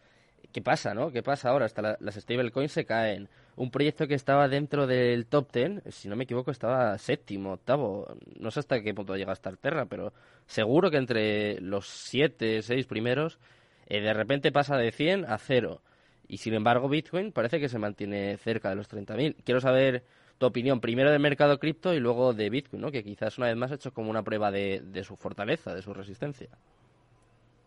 ¿Qué 0.53 0.62
pasa, 0.62 0.93
no? 0.93 1.12
¿Qué 1.12 1.24
pasa 1.24 1.50
ahora? 1.50 1.65
Hasta 1.65 1.98
las 2.00 2.15
stablecoins 2.15 2.72
se 2.72 2.86
caen. 2.86 3.27
Un 3.55 3.72
proyecto 3.72 4.07
que 4.07 4.13
estaba 4.13 4.48
dentro 4.48 4.86
del 4.86 5.25
top 5.25 5.51
ten, 5.51 5.81
si 5.89 6.07
no 6.07 6.15
me 6.15 6.25
equivoco, 6.25 6.51
estaba 6.51 6.95
séptimo, 7.00 7.53
octavo. 7.53 8.15
No 8.39 8.51
sé 8.51 8.60
hasta 8.60 8.81
qué 8.83 8.93
punto 8.93 9.15
llega 9.15 9.31
a 9.31 9.33
estar 9.33 9.57
Terra, 9.57 9.88
pero 9.88 10.13
seguro 10.45 10.91
que 10.91 10.98
entre 10.98 11.60
los 11.60 11.88
siete, 11.88 12.62
seis 12.62 12.86
primeros, 12.86 13.39
eh, 13.88 14.00
de 14.00 14.13
repente 14.13 14.51
pasa 14.51 14.77
de 14.77 14.91
100 14.91 15.25
a 15.25 15.39
cero. 15.39 15.81
Y 16.27 16.38
sin 16.38 16.53
embargo, 16.53 16.88
Bitcoin 16.88 17.31
parece 17.31 17.60
que 17.60 17.67
se 17.67 17.79
mantiene 17.79 18.38
cerca 18.38 18.69
de 18.69 18.75
los 18.75 18.88
30.000. 18.88 19.38
Quiero 19.43 19.60
saber 19.60 20.03
tu 20.38 20.45
opinión 20.45 20.79
primero 20.81 21.10
del 21.10 21.19
mercado 21.19 21.57
cripto 21.57 21.95
y 21.95 22.00
luego 22.00 22.33
de 22.33 22.51
Bitcoin, 22.51 22.83
¿no? 22.83 22.91
que 22.91 23.03
quizás 23.03 23.39
una 23.39 23.48
vez 23.48 23.55
más 23.57 23.72
ha 23.72 23.75
hecho 23.75 23.91
como 23.91 24.12
una 24.12 24.22
prueba 24.22 24.51
de, 24.51 24.81
de 24.86 25.03
su 25.03 25.15
fortaleza, 25.15 25.74
de 25.74 25.81
su 25.81 25.95
resistencia. 25.95 26.50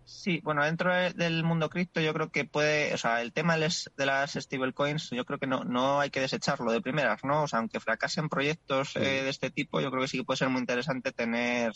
Sí, 0.06 0.40
bueno, 0.44 0.64
dentro 0.64 0.94
del 0.94 1.42
mundo 1.42 1.68
cripto 1.68 2.00
yo 2.00 2.14
creo 2.14 2.30
que 2.30 2.44
puede, 2.44 2.94
o 2.94 2.96
sea, 2.96 3.22
el 3.22 3.32
tema 3.32 3.56
de 3.56 4.06
las 4.06 4.32
stablecoins 4.32 5.10
yo 5.10 5.24
creo 5.24 5.40
que 5.40 5.48
no, 5.48 5.64
no 5.64 5.98
hay 5.98 6.10
que 6.10 6.20
desecharlo 6.20 6.70
de 6.70 6.80
primeras, 6.80 7.24
¿no? 7.24 7.42
O 7.42 7.48
sea, 7.48 7.58
aunque 7.58 7.80
fracasen 7.80 8.28
proyectos 8.28 8.94
eh, 8.94 9.24
de 9.24 9.28
este 9.28 9.50
tipo, 9.50 9.80
yo 9.80 9.90
creo 9.90 10.02
que 10.02 10.08
sí 10.08 10.18
que 10.18 10.24
puede 10.24 10.38
ser 10.38 10.48
muy 10.48 10.60
interesante 10.60 11.10
tener 11.10 11.72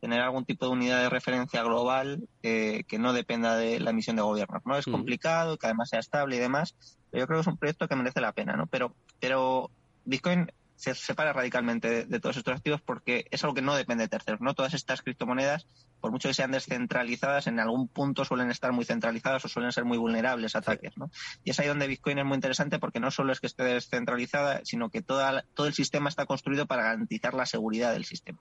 tener 0.00 0.20
algún 0.20 0.44
tipo 0.44 0.66
de 0.66 0.72
unidad 0.72 1.02
de 1.02 1.08
referencia 1.08 1.62
global 1.64 2.28
que 2.42 2.84
no 2.98 3.12
dependa 3.12 3.56
de 3.56 3.80
la 3.80 3.90
emisión 3.90 4.16
de 4.16 4.22
gobiernos, 4.22 4.62
¿no? 4.66 4.76
Es 4.76 4.84
complicado, 4.84 5.56
que 5.56 5.66
además 5.66 5.88
sea 5.88 5.98
estable 5.98 6.36
y 6.36 6.40
demás, 6.40 6.76
pero 7.10 7.22
yo 7.22 7.26
creo 7.26 7.38
que 7.38 7.40
es 7.40 7.46
un 7.46 7.56
proyecto 7.56 7.88
que 7.88 7.96
merece 7.96 8.20
la 8.20 8.32
pena, 8.32 8.54
¿no? 8.54 8.66
Pero, 8.66 8.94
pero 9.18 9.70
Bitcoin 10.04 10.52
se 10.84 10.94
separa 10.94 11.32
radicalmente 11.32 12.04
de, 12.04 12.20
todos 12.20 12.36
estos 12.36 12.54
activos 12.54 12.80
porque 12.82 13.26
es 13.30 13.42
algo 13.42 13.54
que 13.54 13.62
no 13.62 13.74
depende 13.74 14.04
de 14.04 14.08
terceros, 14.08 14.40
¿no? 14.40 14.54
Todas 14.54 14.74
estas 14.74 15.02
criptomonedas, 15.02 15.66
por 16.00 16.10
mucho 16.10 16.28
que 16.28 16.34
sean 16.34 16.50
descentralizadas, 16.50 17.46
en 17.46 17.58
algún 17.60 17.88
punto 17.88 18.24
suelen 18.24 18.50
estar 18.50 18.72
muy 18.72 18.84
centralizadas 18.84 19.44
o 19.44 19.48
suelen 19.48 19.72
ser 19.72 19.84
muy 19.84 19.98
vulnerables 19.98 20.54
a 20.54 20.58
ataques, 20.58 20.96
¿no? 20.96 21.10
Y 21.42 21.50
es 21.50 21.60
ahí 21.60 21.68
donde 21.68 21.86
Bitcoin 21.86 22.18
es 22.18 22.24
muy 22.24 22.34
interesante 22.34 22.78
porque 22.78 23.00
no 23.00 23.10
solo 23.10 23.32
es 23.32 23.40
que 23.40 23.46
esté 23.46 23.64
descentralizada, 23.64 24.60
sino 24.64 24.90
que 24.90 25.02
toda, 25.02 25.44
todo 25.54 25.66
el 25.66 25.74
sistema 25.74 26.08
está 26.08 26.26
construido 26.26 26.66
para 26.66 26.82
garantizar 26.82 27.34
la 27.34 27.46
seguridad 27.46 27.92
del 27.92 28.04
sistema. 28.04 28.40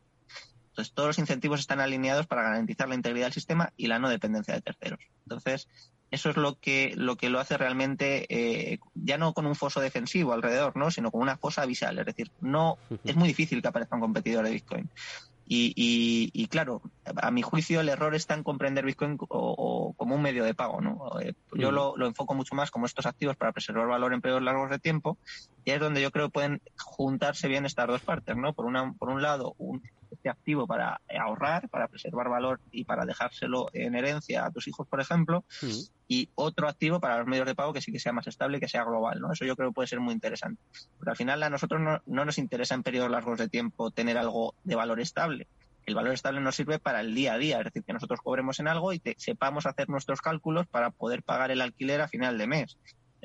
Entonces, 0.74 0.94
todos 0.96 1.08
los 1.08 1.20
incentivos 1.20 1.60
están 1.60 1.80
alineados 1.82 2.26
para 2.26 2.42
garantizar 2.42 2.90
la 2.90 2.96
integridad 2.96 3.28
del 3.28 3.34
sistema 3.34 3.72
y 3.78 3.86
la 3.86 4.00
no 4.00 4.10
dependencia 4.10 4.56
de 4.56 4.62
terceros. 4.62 5.00
Entonces, 5.24 5.68
eso 6.14 6.30
es 6.30 6.38
lo 6.38 6.60
que 6.60 6.94
lo 6.96 7.16
que 7.16 7.30
lo 7.30 7.40
hace 7.40 7.58
realmente 7.58 8.26
eh, 8.30 8.80
ya 8.94 9.18
no 9.18 9.34
con 9.34 9.46
un 9.46 9.56
foso 9.56 9.82
defensivo 9.82 10.34
alrededor 10.34 10.78
no 10.78 10.92
sino 10.92 11.12
con 11.12 11.22
una 11.22 11.38
fosa 11.38 11.66
visual 11.66 11.98
es 12.00 12.06
decir 12.06 12.32
no 12.40 12.78
es 13.04 13.16
muy 13.16 13.28
difícil 13.28 13.62
que 13.62 13.68
aparezca 13.68 13.96
un 13.96 14.02
competidor 14.02 14.46
de 14.46 14.52
Bitcoin 14.52 14.90
y, 15.46 16.48
claro, 16.48 16.82
a 17.16 17.30
mi 17.32 17.42
juicio 17.42 17.82
el 17.82 17.90
error 17.90 18.16
está 18.16 18.34
en 18.34 18.44
comprender 18.44 18.86
Bitcoin 18.86 19.18
como 19.18 19.96
un 19.98 20.22
medio 20.22 20.46
de 20.46 20.54
pago. 20.54 20.82
¿no? 20.82 21.20
Eh, 21.20 21.34
yo 21.54 21.72
lo, 21.72 21.96
lo, 21.98 22.08
enfoco 22.08 22.34
mucho 22.34 22.56
más 22.56 22.72
como 22.72 22.86
estos 22.86 23.06
activos 23.06 23.36
para 23.36 23.52
preservar 23.52 23.88
valor 23.88 24.14
en 24.14 24.22
periodos 24.22 24.44
largos 24.44 24.70
de 24.70 24.80
tiempo 24.80 25.18
y 25.66 25.72
es 25.72 25.80
donde 25.80 26.02
yo 26.02 26.12
creo 26.12 26.28
que 26.28 26.34
pueden 26.34 26.62
juntarse 26.78 27.48
bien 27.48 27.66
estas 27.66 27.88
dos 27.88 28.02
partes. 28.02 28.36
¿no? 28.36 28.54
Por, 28.54 28.66
una, 28.66 28.94
por 28.94 29.10
un 29.10 29.22
lado, 29.22 29.54
un, 29.58 29.84
este 30.24 30.30
activo 30.30 30.66
para 30.66 31.02
ahorrar, 31.20 31.68
para 31.68 31.90
preservar 31.90 32.30
valor 32.30 32.62
y 32.72 32.86
para 32.86 33.06
dejárselo 33.06 33.70
en 33.74 33.94
herencia 33.94 34.46
a 34.46 34.52
tus 34.52 34.70
hijos, 34.70 34.88
por 34.88 35.02
ejemplo, 35.02 35.44
y 36.08 36.30
otro 36.36 36.70
activo 36.70 37.02
para 37.02 37.18
los 37.18 37.28
medios 37.28 37.46
de 37.46 37.56
pago 37.56 37.74
que 37.74 37.82
sí 37.82 37.92
que 37.92 38.00
sea 38.00 38.14
más 38.14 38.26
estable, 38.28 38.62
que 38.62 38.70
sea 38.70 38.86
global, 38.86 39.20
¿no? 39.20 39.34
Eso 39.34 39.44
yo 39.44 39.58
creo 39.58 39.70
que 39.70 39.74
puede 39.74 39.88
ser 39.90 40.00
muy 40.00 40.14
interesante. 40.14 40.62
Pero 40.98 41.12
al 41.12 41.18
final 41.18 41.44
a 41.44 41.50
nosotros 41.50 41.82
no, 41.82 42.26
nos 42.26 42.38
interesa 42.38 42.74
en 42.74 42.84
periodos 42.84 43.12
largos 43.12 43.38
de 43.38 43.50
tiempo 43.50 43.92
tener 43.92 44.18
algo 44.18 44.56
de 44.64 44.76
valor 44.76 45.02
estable. 45.02 45.48
El 45.86 45.96
valor 45.96 46.14
estable 46.14 46.40
nos 46.40 46.56
sirve 46.56 46.80
para 46.80 47.02
el 47.02 47.14
día 47.14 47.34
a 47.34 47.38
día, 47.38 47.58
es 47.58 47.66
decir, 47.66 47.84
que 47.84 47.92
nosotros 47.92 48.22
cobremos 48.24 48.62
en 48.62 48.70
algo 48.70 48.94
y 48.94 49.02
sepamos 49.18 49.66
hacer 49.66 49.90
nuestros 49.90 50.22
cálculos 50.22 50.68
para 50.68 50.92
poder 50.92 51.24
pagar 51.24 51.52
el 51.52 51.60
alquiler 51.60 52.00
a 52.00 52.08
final 52.08 52.38
de 52.38 52.48
mes. 52.48 52.78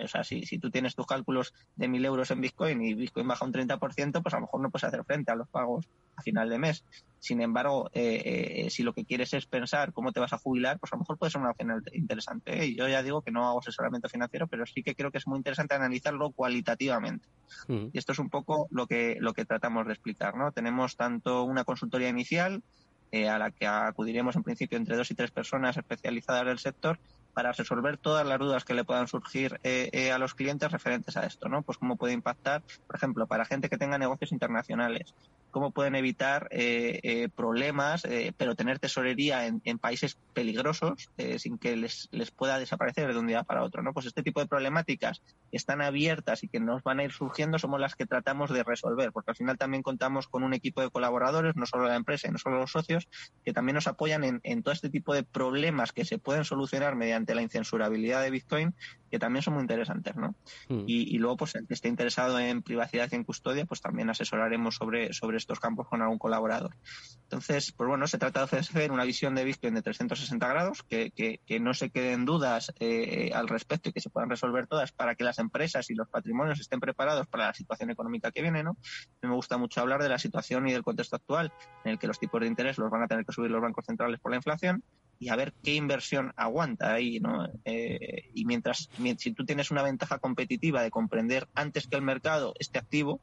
O 0.03 0.09
sea, 0.09 0.25
si, 0.25 0.45
si 0.45 0.59
tú 0.59 0.71
tienes 0.71 0.95
tus 0.95 1.07
cálculos 1.07 1.55
de 1.77 1.89
1.000 1.89 2.07
euros 2.07 2.31
en 2.31 2.41
Bitcoin 2.41 2.83
y 2.83 2.95
Bitcoin 2.95 3.27
baja 3.27 3.45
un 3.45 3.53
30%, 3.53 4.23
pues 4.23 4.35
a 4.35 4.37
lo 4.37 4.43
mejor 4.43 4.61
no 4.61 4.71
puedes 4.71 4.85
hacer 4.85 5.05
frente 5.05 5.33
a 5.33 5.37
los 5.37 5.49
pagos 5.49 5.89
a 6.17 6.23
final 6.23 6.49
de 6.49 6.59
mes. 6.59 6.85
Sin 7.21 7.41
embargo, 7.41 7.91
eh, 7.93 8.65
eh, 8.65 8.71
si 8.71 8.83
lo 8.83 8.93
que 8.93 9.05
quieres 9.05 9.35
es 9.35 9.47
pensar 9.47 9.93
cómo 9.93 10.13
te 10.13 10.21
vas 10.21 10.33
a 10.33 10.39
jubilar, 10.39 10.79
pues 10.79 10.93
a 10.93 10.97
lo 10.97 11.01
mejor 11.01 11.19
puede 11.19 11.31
ser 11.31 11.41
una 11.41 11.51
opción 11.51 11.83
interesante. 11.93 12.65
¿eh? 12.65 12.75
yo 12.75 12.89
ya 12.89 13.03
digo 13.03 13.23
que 13.23 13.31
no 13.31 13.47
hago 13.47 13.61
asesoramiento 13.61 14.09
financiero, 14.09 14.47
pero 14.47 14.67
sí 14.67 14.83
que 14.83 14.95
creo 14.95 15.11
que 15.11 15.19
es 15.19 15.27
muy 15.27 15.39
interesante 15.39 15.75
analizarlo 15.75 16.31
cualitativamente. 16.31 17.27
Y 17.69 17.97
esto 17.99 18.13
es 18.13 18.19
un 18.19 18.31
poco 18.31 18.69
lo 18.71 18.87
que, 18.87 19.17
lo 19.21 19.33
que 19.33 19.45
tratamos 19.45 19.87
de 19.87 19.93
explicar. 19.93 20.37
¿no? 20.37 20.53
Tenemos 20.53 20.97
tanto 20.97 21.45
una 21.45 21.65
consultoría 21.65 22.09
inicial, 22.09 22.63
a 23.11 23.39
la 23.39 23.51
que 23.51 23.67
acudiremos 23.67 24.37
en 24.37 24.43
principio 24.43 24.77
entre 24.77 24.95
dos 24.95 25.11
y 25.11 25.15
tres 25.15 25.31
personas 25.31 25.79
especializadas 25.79 26.45
del 26.45 26.59
sector, 26.59 26.99
para 27.38 27.53
resolver 27.53 27.98
todas 27.98 28.27
las 28.27 28.40
dudas 28.40 28.64
que 28.64 28.74
le 28.74 28.83
puedan 28.83 29.07
surgir 29.07 29.61
eh, 29.62 29.90
eh, 29.92 30.11
a 30.11 30.18
los 30.18 30.35
clientes 30.35 30.72
referentes 30.72 31.16
a 31.16 31.24
esto, 31.24 31.48
¿no? 31.48 31.62
Pues 31.62 31.79
cómo 31.79 31.94
puede 31.94 32.12
impactar, 32.12 32.64
por 32.85 32.96
ejemplo, 32.96 33.29
para 33.29 33.44
gente 33.44 33.68
que 33.68 33.79
tenga 33.79 33.96
negocios 33.96 34.33
internacionales, 34.33 35.14
cómo 35.59 35.73
pueden 35.73 35.97
evitar 35.97 36.49
eh, 36.53 37.29
problemas, 37.35 38.03
pero 38.37 38.55
tener 38.55 38.79
tesorería 38.79 39.47
en, 39.47 39.79
países 39.79 40.16
peligrosos 40.33 41.11
sin 41.38 41.59
que 41.59 41.77
les, 41.77 42.09
les 42.12 42.31
pueda 42.31 42.59
desaparecer 42.59 43.12
de 43.12 43.18
un 43.18 43.27
día 43.27 43.42
para 43.42 43.64
otro, 43.64 43.83
¿no? 43.83 43.92
Pues 43.92 44.07
este 44.07 44.23
tipo 44.23 44.40
de 44.40 44.47
problemáticas 44.47 45.21
que 45.51 45.57
están 45.57 45.83
abiertas 45.83 46.44
y 46.44 46.49
que 46.49 46.61
nos 46.61 46.83
van 46.83 47.01
a 47.01 47.05
ir 47.05 47.12
surgiendo 47.12 47.59
somos 47.59 47.81
las 47.81 47.97
que 47.97 48.07
tratamos 48.07 48.51
de 48.51 48.62
resolver, 48.62 49.12
porque 49.12 49.33
al 49.33 49.37
final 49.37 49.59
también 49.59 49.83
contamos 49.83 50.29
con 50.29 50.42
un 50.42 50.55
equipo 50.55 50.81
de 50.81 50.90
colaboradores, 50.90 51.57
no 51.57 51.66
solo 51.66 51.88
la 51.88 51.97
empresa 51.97 52.29
y 52.29 52.31
no 52.31 52.38
solo 52.38 52.59
los 52.59 52.73
socios, 52.73 53.09
que 53.44 53.53
también 53.53 53.75
nos 53.75 53.87
apoyan 53.87 54.40
en 54.42 54.62
todo 54.62 54.73
este 54.73 54.90
tipo 54.90 55.14
de 55.14 55.25
problemas 55.25 55.92
que 55.92 56.05
se 56.05 56.18
pueden 56.18 56.44
solucionar 56.44 56.97
mediante 56.97 57.35
la 57.35 57.42
incensurabilidad 57.42 58.23
de 58.23 58.31
Bitcoin, 58.31 58.75
que 59.11 59.18
también 59.18 59.42
son 59.42 59.55
muy 59.55 59.62
interesantes, 59.62 60.16
¿no? 60.16 60.35
Hmm. 60.68 60.85
Y, 60.87 61.18
luego, 61.18 61.37
pues 61.38 61.55
el 61.55 61.66
que 61.66 61.75
esté 61.75 61.88
interesado 61.88 62.38
en 62.38 62.62
privacidad 62.62 63.09
y 63.11 63.14
en 63.14 63.25
custodia, 63.25 63.64
pues 63.64 63.81
también 63.81 64.11
asesoraremos 64.11 64.77
sobre, 64.77 65.12
sobre 65.12 65.37
estos 65.37 65.61
campos 65.61 65.88
con 65.88 66.03
algún 66.03 66.18
colaborador. 66.18 66.75
Entonces, 67.23 67.73
pues 67.73 67.88
bueno, 67.88 68.07
se 68.07 68.18
trata 68.18 68.47
de 68.47 68.59
hacer 68.59 68.92
una 68.92 69.05
visión 69.05 69.35
de 69.35 69.44
Bitcoin 69.44 69.75
de 69.75 69.83
360 69.83 70.49
grados, 70.49 70.83
que, 70.83 71.11
que, 71.11 71.61
no 71.61 71.75
se 71.75 71.90
queden 71.90 72.25
dudas 72.25 72.73
eh, 72.79 73.33
al 73.35 73.49
respecto 73.49 73.88
y 73.88 73.92
que 73.92 74.01
se 74.01 74.11
puedan 74.11 74.31
resolver 74.31 74.68
todas 74.68 74.92
para 74.92 75.16
que 75.16 75.25
las 75.25 75.38
empresas 75.40 75.90
y 75.90 75.94
los 75.94 76.09
patrimonios 76.09 76.61
estén 76.61 76.79
preparados 76.79 77.27
para 77.27 77.47
la 77.47 77.55
situación 77.55 77.90
económica 77.90 78.31
que 78.31 78.42
viene, 78.42 78.62
¿no? 78.62 78.71
A 78.71 78.75
mí 79.23 79.29
me 79.29 79.35
gusta 79.35 79.59
mucho 79.59 79.81
hablar 79.81 80.03
de 80.03 80.09
la 80.09 80.18
situación 80.18 80.68
y 80.68 80.73
del 80.73 80.83
contexto 80.83 81.16
actual 81.16 81.53
en 81.85 81.92
el 81.92 81.99
que 81.99 82.07
los 82.07 82.18
tipos 82.18 82.40
de 82.40 82.47
interés 82.47 82.79
los 82.79 82.90
van 82.90 83.03
a 83.03 83.09
tener 83.09 83.25
que 83.25 83.33
subir 83.33 83.51
los 83.51 83.61
bancos 83.61 83.85
centrales 83.87 84.21
por 84.21 84.31
la 84.31 84.37
inflación 84.37 84.85
y 85.18 85.28
a 85.28 85.37
ver 85.37 85.52
qué 85.62 85.74
inversión 85.74 86.33
aguanta 86.37 86.94
ahí, 86.94 87.20
¿no? 87.20 87.48
Eh, 87.64 88.31
y 88.35 88.44
mientras, 88.44 88.88
si 89.18 89.33
tú 89.33 89.44
tienes 89.44 89.70
una 89.70 89.83
ventaja 89.83 90.18
competitiva 90.18 90.83
de 90.83 90.90
comprender 90.90 91.48
antes 91.54 91.88
que 91.88 91.96
el 91.96 92.02
mercado 92.02 92.54
este 92.59 92.78
activo, 92.78 93.20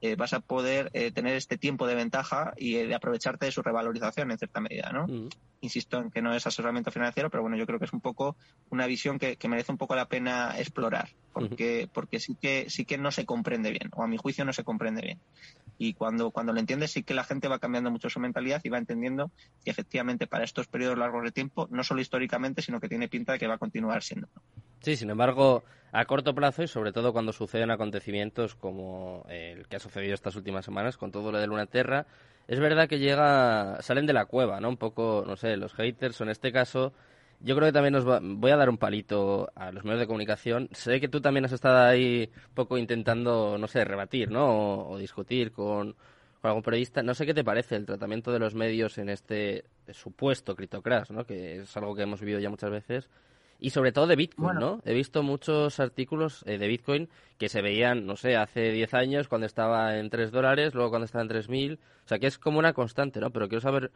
eh, 0.00 0.16
vas 0.16 0.34
a 0.34 0.40
poder 0.40 0.90
eh, 0.92 1.10
tener 1.12 1.34
este 1.34 1.56
tiempo 1.56 1.86
de 1.86 1.94
ventaja 1.94 2.52
y 2.56 2.74
de 2.74 2.94
aprovecharte 2.94 3.46
de 3.46 3.52
su 3.52 3.62
revalorización 3.62 4.30
en 4.30 4.38
cierta 4.38 4.60
medida, 4.60 4.90
¿no? 4.92 5.06
Mm. 5.06 5.28
Insisto 5.62 5.98
en 5.98 6.10
que 6.10 6.20
no 6.20 6.34
es 6.34 6.46
asesoramiento 6.46 6.90
financiero, 6.90 7.30
pero 7.30 7.42
bueno, 7.42 7.56
yo 7.56 7.64
creo 7.64 7.78
que 7.78 7.86
es 7.86 7.92
un 7.92 8.02
poco 8.02 8.36
una 8.68 8.86
visión 8.86 9.18
que, 9.18 9.38
merece 9.48 9.72
un 9.72 9.78
poco 9.78 9.96
la 9.96 10.06
pena 10.06 10.58
explorar, 10.58 11.08
porque, 11.32 11.88
porque 11.92 12.20
sí 12.20 12.36
que 12.40 12.68
sí 12.68 12.84
que 12.84 12.98
no 12.98 13.10
se 13.10 13.24
comprende 13.24 13.70
bien, 13.70 13.90
o 13.94 14.02
a 14.02 14.06
mi 14.06 14.18
juicio 14.18 14.44
no 14.44 14.52
se 14.52 14.62
comprende 14.62 15.00
bien 15.00 15.20
y 15.78 15.94
cuando, 15.94 16.30
cuando 16.30 16.52
lo 16.52 16.60
entiendes 16.60 16.92
sí 16.92 17.02
que 17.02 17.14
la 17.14 17.24
gente 17.24 17.48
va 17.48 17.58
cambiando 17.58 17.90
mucho 17.90 18.08
su 18.10 18.20
mentalidad 18.20 18.60
y 18.64 18.68
va 18.68 18.78
entendiendo 18.78 19.30
que 19.64 19.70
efectivamente 19.70 20.26
para 20.26 20.44
estos 20.44 20.66
periodos 20.66 20.98
largos 20.98 21.24
de 21.24 21.32
tiempo, 21.32 21.68
no 21.70 21.82
solo 21.84 22.00
históricamente, 22.00 22.62
sino 22.62 22.80
que 22.80 22.88
tiene 22.88 23.08
pinta 23.08 23.32
de 23.32 23.38
que 23.38 23.46
va 23.46 23.54
a 23.54 23.58
continuar 23.58 24.02
siendo. 24.02 24.28
Sí, 24.80 24.96
sin 24.96 25.10
embargo, 25.10 25.64
a 25.92 26.04
corto 26.04 26.34
plazo 26.34 26.62
y 26.62 26.68
sobre 26.68 26.92
todo 26.92 27.12
cuando 27.12 27.32
suceden 27.32 27.70
acontecimientos 27.70 28.54
como 28.54 29.24
el 29.28 29.66
que 29.68 29.76
ha 29.76 29.80
sucedido 29.80 30.14
estas 30.14 30.36
últimas 30.36 30.64
semanas 30.64 30.96
con 30.96 31.10
todo 31.10 31.32
lo 31.32 31.38
de 31.38 31.46
Luna 31.46 31.66
Terra, 31.66 32.06
es 32.46 32.60
verdad 32.60 32.88
que 32.88 32.98
llega, 32.98 33.80
salen 33.80 34.06
de 34.06 34.12
la 34.12 34.26
cueva, 34.26 34.60
¿no? 34.60 34.68
Un 34.68 34.76
poco, 34.76 35.24
no 35.26 35.36
sé, 35.36 35.56
los 35.56 35.72
haters 35.72 36.20
o 36.20 36.24
en 36.24 36.30
este 36.30 36.52
caso 36.52 36.92
yo 37.44 37.54
creo 37.54 37.68
que 37.68 37.72
también 37.72 37.92
nos 37.92 38.04
voy 38.04 38.50
a 38.50 38.56
dar 38.56 38.70
un 38.70 38.78
palito 38.78 39.50
a 39.54 39.70
los 39.70 39.84
medios 39.84 40.00
de 40.00 40.06
comunicación. 40.06 40.70
Sé 40.72 40.98
que 40.98 41.08
tú 41.08 41.20
también 41.20 41.44
has 41.44 41.52
estado 41.52 41.78
ahí 41.86 42.30
poco 42.54 42.78
intentando, 42.78 43.58
no 43.58 43.66
sé, 43.66 43.84
rebatir, 43.84 44.30
¿no? 44.30 44.88
O, 44.88 44.96
discutir 44.96 45.52
con, 45.52 45.94
algún 46.42 46.62
periodista. 46.62 47.02
No 47.02 47.12
sé 47.12 47.26
qué 47.26 47.34
te 47.34 47.44
parece 47.44 47.76
el 47.76 47.84
tratamiento 47.84 48.32
de 48.32 48.38
los 48.38 48.54
medios 48.54 48.96
en 48.96 49.10
este 49.10 49.66
supuesto 49.92 50.56
criptocrash, 50.56 51.10
¿no? 51.10 51.26
Que 51.26 51.60
es 51.60 51.76
algo 51.76 51.94
que 51.94 52.02
hemos 52.02 52.20
vivido 52.20 52.40
ya 52.40 52.48
muchas 52.48 52.70
veces. 52.70 53.10
Y 53.60 53.70
sobre 53.70 53.92
todo 53.92 54.06
de 54.06 54.16
Bitcoin, 54.16 54.58
¿no? 54.58 54.80
He 54.84 54.94
visto 54.94 55.22
muchos 55.22 55.80
artículos 55.80 56.44
eh, 56.46 56.56
de 56.56 56.66
Bitcoin 56.66 57.08
que 57.38 57.48
se 57.48 57.62
veían, 57.62 58.06
no 58.06 58.16
sé, 58.16 58.36
hace 58.36 58.72
10 58.72 58.94
años 58.94 59.28
cuando 59.28 59.46
estaba 59.46 59.98
en 59.98 60.08
3 60.10 60.30
dólares, 60.30 60.74
luego 60.74 60.90
cuando 60.90 61.04
estaba 61.04 61.22
en 61.22 61.30
3.000. 61.30 61.76
O 61.76 62.08
sea, 62.08 62.18
que 62.18 62.26
es 62.26 62.38
como 62.38 62.58
una 62.58 62.72
constante, 62.72 63.20
¿no? 63.20 63.30
Pero 63.30 63.48
quiero 63.48 63.60
saber 63.60 63.90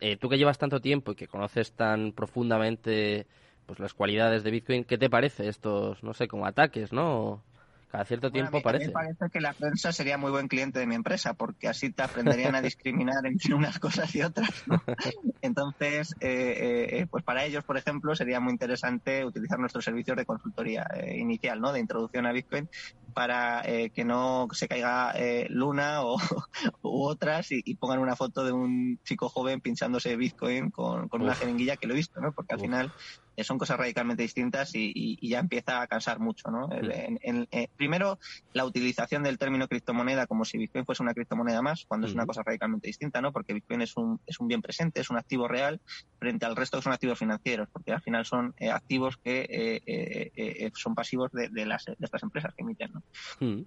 eh, 0.00 0.16
tú 0.16 0.28
que 0.28 0.38
llevas 0.38 0.58
tanto 0.58 0.80
tiempo 0.80 1.12
y 1.12 1.14
que 1.16 1.28
conoces 1.28 1.72
tan 1.72 2.12
profundamente 2.12 3.26
pues 3.66 3.80
las 3.80 3.94
cualidades 3.94 4.44
de 4.44 4.50
Bitcoin, 4.52 4.84
¿qué 4.84 4.96
te 4.98 5.10
parece 5.10 5.48
estos, 5.48 6.02
no 6.02 6.14
sé, 6.14 6.28
como 6.28 6.46
ataques, 6.46 6.92
no? 6.92 7.42
Cada 7.96 8.04
cierto 8.04 8.30
tiempo 8.30 8.60
parece. 8.60 8.88
me 8.88 8.92
parece 8.92 9.30
que 9.32 9.40
la 9.40 9.54
prensa 9.54 9.90
sería 9.90 10.18
muy 10.18 10.30
buen 10.30 10.48
cliente 10.48 10.78
de 10.78 10.86
mi 10.86 10.94
empresa, 10.94 11.32
porque 11.32 11.66
así 11.66 11.90
te 11.90 12.02
aprenderían 12.02 12.54
a 12.54 12.60
discriminar 12.60 13.24
entre 13.24 13.54
unas 13.54 13.78
cosas 13.78 14.14
y 14.14 14.20
otras. 14.20 14.50
Entonces, 15.40 16.14
eh, 16.20 16.88
eh, 16.90 17.06
pues 17.10 17.24
para 17.24 17.46
ellos, 17.46 17.64
por 17.64 17.78
ejemplo, 17.78 18.14
sería 18.14 18.38
muy 18.38 18.52
interesante 18.52 19.24
utilizar 19.24 19.58
nuestros 19.58 19.82
servicios 19.82 20.14
de 20.14 20.26
consultoría 20.26 20.86
inicial, 21.16 21.58
¿no? 21.58 21.72
De 21.72 21.80
introducción 21.80 22.26
a 22.26 22.32
Bitcoin, 22.32 22.68
para 23.14 23.62
que 23.62 24.04
no 24.04 24.46
se 24.52 24.68
caiga 24.68 25.14
Luna 25.48 26.02
o 26.02 26.18
u 26.82 27.02
otras 27.02 27.50
y, 27.50 27.76
pongan 27.76 28.00
una 28.00 28.14
foto 28.14 28.44
de 28.44 28.52
un 28.52 29.00
chico 29.04 29.30
joven 29.30 29.62
pinchándose 29.62 30.16
Bitcoin 30.16 30.70
con, 30.70 31.08
una 31.12 31.34
jeringuilla 31.34 31.78
que 31.78 31.86
lo 31.86 31.94
he 31.94 31.96
visto, 31.96 32.20
¿no? 32.20 32.32
Porque 32.32 32.52
al 32.52 32.60
final 32.60 32.86
eh, 32.86 32.90
son 33.44 33.58
cosas 33.58 33.78
radicalmente 33.78 34.22
distintas 34.22 34.70
y, 34.74 35.16
ya 35.26 35.40
empieza 35.40 35.82
a 35.82 35.86
cansar 35.86 36.20
mucho, 36.20 36.50
¿no? 36.50 36.68
Eh, 36.72 37.68
primero, 37.76 38.18
la 38.52 38.64
utilización 38.64 39.22
del 39.22 39.38
término 39.38 39.68
criptomoneda 39.68 40.26
como 40.26 40.44
si 40.44 40.58
Bitcoin 40.58 40.84
fuese 40.84 41.02
una 41.02 41.14
criptomoneda 41.14 41.62
más, 41.62 41.84
cuando 41.86 42.06
es 42.06 42.14
una 42.14 42.26
cosa 42.26 42.42
radicalmente 42.44 42.86
distinta, 42.86 43.20
¿no? 43.20 43.32
Porque 43.32 43.54
Bitcoin 43.54 43.82
es 43.82 43.96
un, 43.96 44.20
es 44.26 44.40
un 44.40 44.48
bien 44.48 44.62
presente, 44.62 45.00
es 45.00 45.10
un 45.10 45.18
activo 45.18 45.48
real 45.48 45.80
frente 46.18 46.46
al 46.46 46.56
resto 46.56 46.78
que 46.78 46.82
son 46.82 46.92
activos 46.92 47.18
financieros, 47.18 47.68
porque 47.72 47.92
al 47.92 48.00
final 48.00 48.24
son 48.24 48.54
eh, 48.58 48.70
activos 48.70 49.16
que 49.16 49.82
son 50.74 50.94
pasivos 50.94 51.30
de, 51.32 51.66
las, 51.66 51.84
de 51.84 51.96
estas 52.00 52.22
empresas 52.22 52.54
que 52.54 52.62
emiten, 52.62 52.92
¿no? 52.92 53.02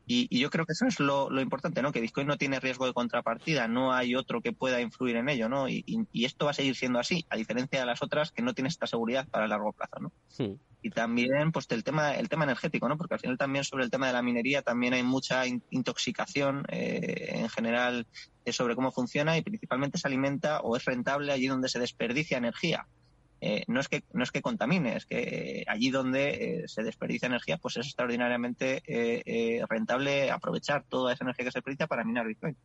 y, 0.06 0.40
yo 0.40 0.50
creo 0.50 0.66
que 0.66 0.72
eso 0.72 0.86
es 0.86 1.00
lo, 1.00 1.30
importante, 1.42 1.82
¿no? 1.82 1.92
Que 1.92 2.02
Bitcoin 2.02 2.28
no 2.28 2.38
tiene 2.38 2.60
riesgo 2.60 2.86
de 2.86 2.94
contrapartida, 2.94 3.68
no 3.68 3.94
hay 3.94 4.16
otro 4.16 4.42
que 4.42 4.54
pueda 4.54 4.80
influir 4.82 5.18
en 5.18 5.30
ello, 5.30 5.50
¿no? 5.50 5.68
Y, 5.68 5.84
y 6.12 6.26
esto 6.26 6.46
va 6.46 6.52
a 6.52 6.54
seguir 6.54 6.76
siendo 6.76 7.00
así, 7.00 7.26
a 7.30 7.36
diferencia 7.36 7.80
de 7.80 7.86
las 7.86 8.02
otras 8.02 8.32
que 8.32 8.42
no 8.42 8.54
tienen 8.54 8.70
esta 8.70 8.88
seguridad 8.88 9.28
para 9.28 9.48
la 9.48 9.58
largo 9.60 9.74
plazo, 9.74 10.00
¿no? 10.00 10.12
Y 10.82 10.92
también, 10.92 11.52
pues, 11.52 11.68
el 11.70 11.84
tema, 11.84 12.16
el 12.16 12.30
tema 12.30 12.46
energético, 12.46 12.88
¿no? 12.88 12.98
Porque 12.98 13.16
al 13.16 13.20
final 13.20 13.38
también 13.38 13.66
sobre 13.66 13.84
el 13.84 13.92
tema 13.92 14.08
de 14.08 14.14
la 14.14 14.22
minería 14.22 14.62
también 14.62 14.94
hay 14.94 15.04
mucha 15.04 15.46
intoxicación 15.46 16.66
eh, 16.70 17.32
en 17.36 17.50
general 17.50 18.08
sobre 18.48 18.76
cómo 18.76 18.92
funciona 18.92 19.38
y 19.38 19.44
principalmente 19.44 20.00
se 20.00 20.08
alimenta 20.08 20.62
o 20.62 20.76
es 20.76 20.86
rentable 20.86 21.32
allí 21.32 21.48
donde 21.48 21.70
se 21.70 21.80
desperdicia 21.80 22.38
energía. 22.38 22.88
Eh, 23.42 23.64
no 23.68 23.80
es 23.80 23.88
que 23.88 24.04
no 24.12 24.24
es 24.24 24.32
que 24.32 24.42
contamine, 24.42 24.98
es 24.98 25.06
que 25.06 25.64
allí 25.68 25.92
donde 25.92 26.64
eh, 26.64 26.68
se 26.68 26.84
desperdicia 26.84 27.28
energía, 27.28 27.58
pues 27.58 27.78
es 27.78 27.86
extraordinariamente 27.86 28.82
rentable 29.70 30.32
aprovechar 30.32 30.84
toda 30.90 31.14
esa 31.14 31.26
energía 31.26 31.46
que 31.46 31.52
se 31.52 31.60
desperdicia 31.60 31.88
para 31.88 32.04
minar 32.04 32.26
Bitcoin. 32.26 32.58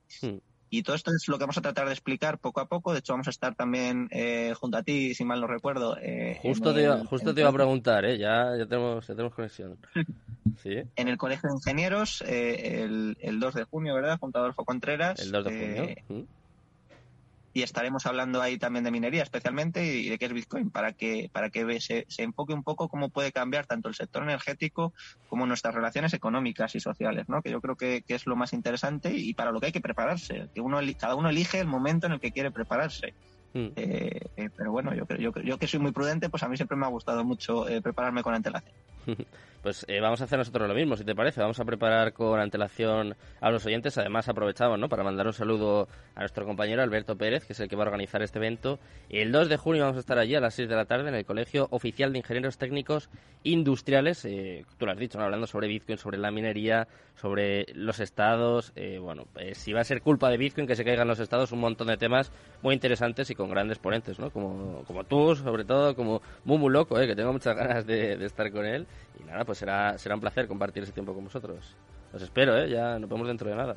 Y 0.78 0.82
todo 0.82 0.96
esto 0.96 1.12
es 1.14 1.28
lo 1.28 1.38
que 1.38 1.44
vamos 1.44 1.58
a 1.58 1.62
tratar 1.62 1.87
de 1.87 1.92
explicar 1.92 2.38
poco 2.38 2.60
a 2.60 2.66
poco. 2.66 2.92
De 2.92 2.98
hecho, 2.98 3.12
vamos 3.12 3.28
a 3.28 3.30
estar 3.30 3.54
también 3.54 4.08
eh, 4.10 4.54
junto 4.58 4.76
a 4.76 4.82
ti, 4.82 5.14
si 5.14 5.24
mal 5.24 5.40
no 5.40 5.46
recuerdo. 5.46 5.96
Eh, 6.00 6.38
justo 6.42 6.74
te, 6.74 6.82
iba, 6.82 7.04
justo 7.04 7.32
te 7.32 7.42
iba 7.42 7.50
a 7.50 7.52
preguntar, 7.52 8.04
¿eh? 8.04 8.18
ya, 8.18 8.56
ya, 8.58 8.66
tenemos, 8.66 9.06
ya 9.06 9.14
tenemos 9.14 9.34
conexión. 9.34 9.78
¿Sí? 10.62 10.82
En 10.96 11.08
el 11.08 11.16
Colegio 11.16 11.48
de 11.48 11.54
Ingenieros, 11.54 12.22
eh, 12.26 12.82
el, 12.82 13.16
el, 13.20 13.38
2 13.38 13.54
de 13.54 13.64
junio, 13.64 13.94
¿verdad? 13.94 14.18
Junto 14.18 14.38
a 14.38 14.42
Adolfo 14.42 14.64
Contreras. 14.64 15.20
El 15.20 15.30
2 15.30 15.44
de 15.44 16.04
junio 16.08 16.26
y 17.55 17.62
estaremos 17.62 18.05
hablando 18.05 18.43
ahí 18.43 18.59
también 18.59 18.85
de 18.85 18.90
minería 18.90 19.23
especialmente 19.23 19.87
y 19.87 20.09
de 20.09 20.19
qué 20.19 20.27
es 20.27 20.33
Bitcoin 20.33 20.71
para 20.71 20.93
que 20.93 21.31
para 21.33 21.51
que 21.51 21.81
se, 21.81 22.05
se, 22.09 22.23
enfoque 22.25 22.53
un 22.53 22.64
poco 22.64 22.88
cómo 22.88 23.11
puede 23.11 23.31
cambiar 23.31 23.64
tanto 23.64 23.88
el 23.88 23.95
sector 23.95 24.25
energético 24.25 24.93
como 25.29 25.47
nuestras 25.47 25.73
relaciones 25.73 26.12
económicas 26.14 26.75
y 26.75 26.81
sociales, 26.81 27.29
¿no? 27.29 27.43
Que 27.43 27.51
yo 27.51 27.61
creo 27.61 27.77
que, 27.77 28.05
es 28.09 28.27
lo 28.27 28.37
más 28.37 28.53
interesante 28.53 29.17
y 29.17 29.35
para 29.35 29.53
lo 29.53 29.61
que 29.61 29.67
hay 29.67 29.73
que 29.73 29.81
prepararse, 29.81 30.49
que 30.53 30.61
uno 30.61 30.81
cada 30.99 31.14
uno 31.14 31.31
elige 31.31 31.61
el 31.61 31.69
momento 31.69 32.07
en 32.07 32.12
el 32.14 32.21
que 32.21 32.33
quiere 32.33 32.51
prepararse. 32.51 33.14
Mm. 33.53 33.69
Eh, 33.77 34.21
eh, 34.37 34.51
pero 34.57 34.73
bueno, 34.73 34.93
yo, 34.95 35.07
yo, 35.17 35.33
yo 35.43 35.59
que 35.59 35.69
soy 35.69 35.79
muy 35.79 35.93
prudente, 35.93 36.29
pues 36.29 36.43
a 36.43 36.49
mí 36.49 36.57
siempre 36.57 36.77
me 36.77 36.87
ha 36.87 36.88
gustado 36.88 37.25
mucho 37.25 37.69
eh, 37.69 37.81
prepararme 37.81 38.23
con 38.23 38.35
antelación. 38.35 38.75
Pues 39.64 39.87
eh, 39.88 39.98
vamos 39.98 40.20
a 40.20 40.24
hacer 40.24 40.38
nosotros 40.38 40.68
lo 40.68 40.74
mismo, 40.74 40.94
si 40.94 41.05
te 41.05 41.14
parece. 41.14 41.40
Vamos 41.40 41.59
a 41.59 41.64
preparar 41.64 42.12
con 42.12 42.38
antelación 42.38 43.16
a 43.40 43.50
los 43.50 43.64
oyentes. 43.64 43.96
Además, 43.96 44.29
aprovechamos 44.29 44.79
¿no? 44.79 44.90
para 44.90 45.03
mandar 45.03 45.27
un 45.27 45.33
saludo 45.33 45.88
a 46.14 46.20
nuestro 46.20 46.44
compañero 46.44 46.83
Alberto 46.83 47.16
Pérez, 47.16 47.46
que 47.46 47.55
es 47.55 47.61
el 47.61 47.70
que 47.70 47.74
va 47.74 47.85
a 47.85 47.87
organizar 47.87 48.20
este 48.20 48.38
evento. 48.38 48.79
El 49.09 49.33
2 49.33 49.48
de 49.48 49.57
junio 49.57 49.85
vamos 49.85 49.96
a 49.96 50.00
estar 50.00 50.18
allí 50.18 50.35
a 50.35 50.40
las 50.40 50.53
6 50.53 50.68
de 50.68 50.77
la 50.77 50.85
tarde 50.85 51.09
en 51.09 51.14
el 51.14 51.24
Colegio 51.24 51.68
Oficial 51.70 52.12
de 52.12 52.18
Ingenieros 52.18 52.59
Técnicos 52.59 53.09
Industriales. 53.42 54.27
Eh, 54.27 54.66
tú 54.77 54.85
lo 54.85 54.92
has 54.92 54.98
dicho, 54.98 55.18
hablando 55.18 55.46
sobre 55.46 55.68
Bitcoin, 55.68 55.96
sobre 55.96 56.18
la 56.18 56.31
minería, 56.31 56.87
sobre 57.14 57.64
los 57.72 58.00
estados. 58.00 58.70
Eh, 58.77 58.98
bueno, 58.98 59.27
si 59.55 59.72
va 59.72 59.81
a 59.81 59.85
ser 59.85 60.03
culpa 60.03 60.29
de 60.29 60.37
Bitcoin 60.37 60.66
que 60.66 60.77
se 60.77 60.85
caigan 60.85 61.09
los 61.09 61.20
estados, 61.20 61.53
un 61.53 61.61
montón 61.61 61.87
de 61.87 61.96
temas 61.96 62.33
muy 62.61 62.74
interesantes 62.74 63.31
y 63.31 63.35
con 63.35 63.48
grandes 63.48 63.79
ponentes, 63.79 64.18
¿no? 64.18 64.29
Como, 64.29 64.85
como 64.87 65.05
tú, 65.05 65.35
sobre 65.37 65.64
todo, 65.64 65.96
como 65.96 66.20
Mumu 66.44 66.68
Loco, 66.68 66.96
que 66.96 67.16
tengo 67.16 67.33
muchas 67.33 67.57
ganas 67.57 67.87
de, 67.87 68.18
de 68.18 68.27
estar 68.27 68.53
con 68.53 68.66
él. 68.66 68.87
Y 69.18 69.24
nada, 69.24 69.44
pues 69.44 69.54
será, 69.55 69.99
será 69.99 70.14
un 70.14 70.21
placer 70.21 70.49
compartir 70.49 70.83
ese 70.83 70.93
tiempo 70.93 71.14
con 71.14 71.25
vosotros. 71.25 71.75
Os 72.12 72.23
espero, 72.23 72.57
¿eh? 72.57 72.69
Ya 72.69 72.99
nos 72.99 73.09
vemos 73.09 73.27
dentro 73.27 73.51
de 73.51 73.57
nada. 73.57 73.77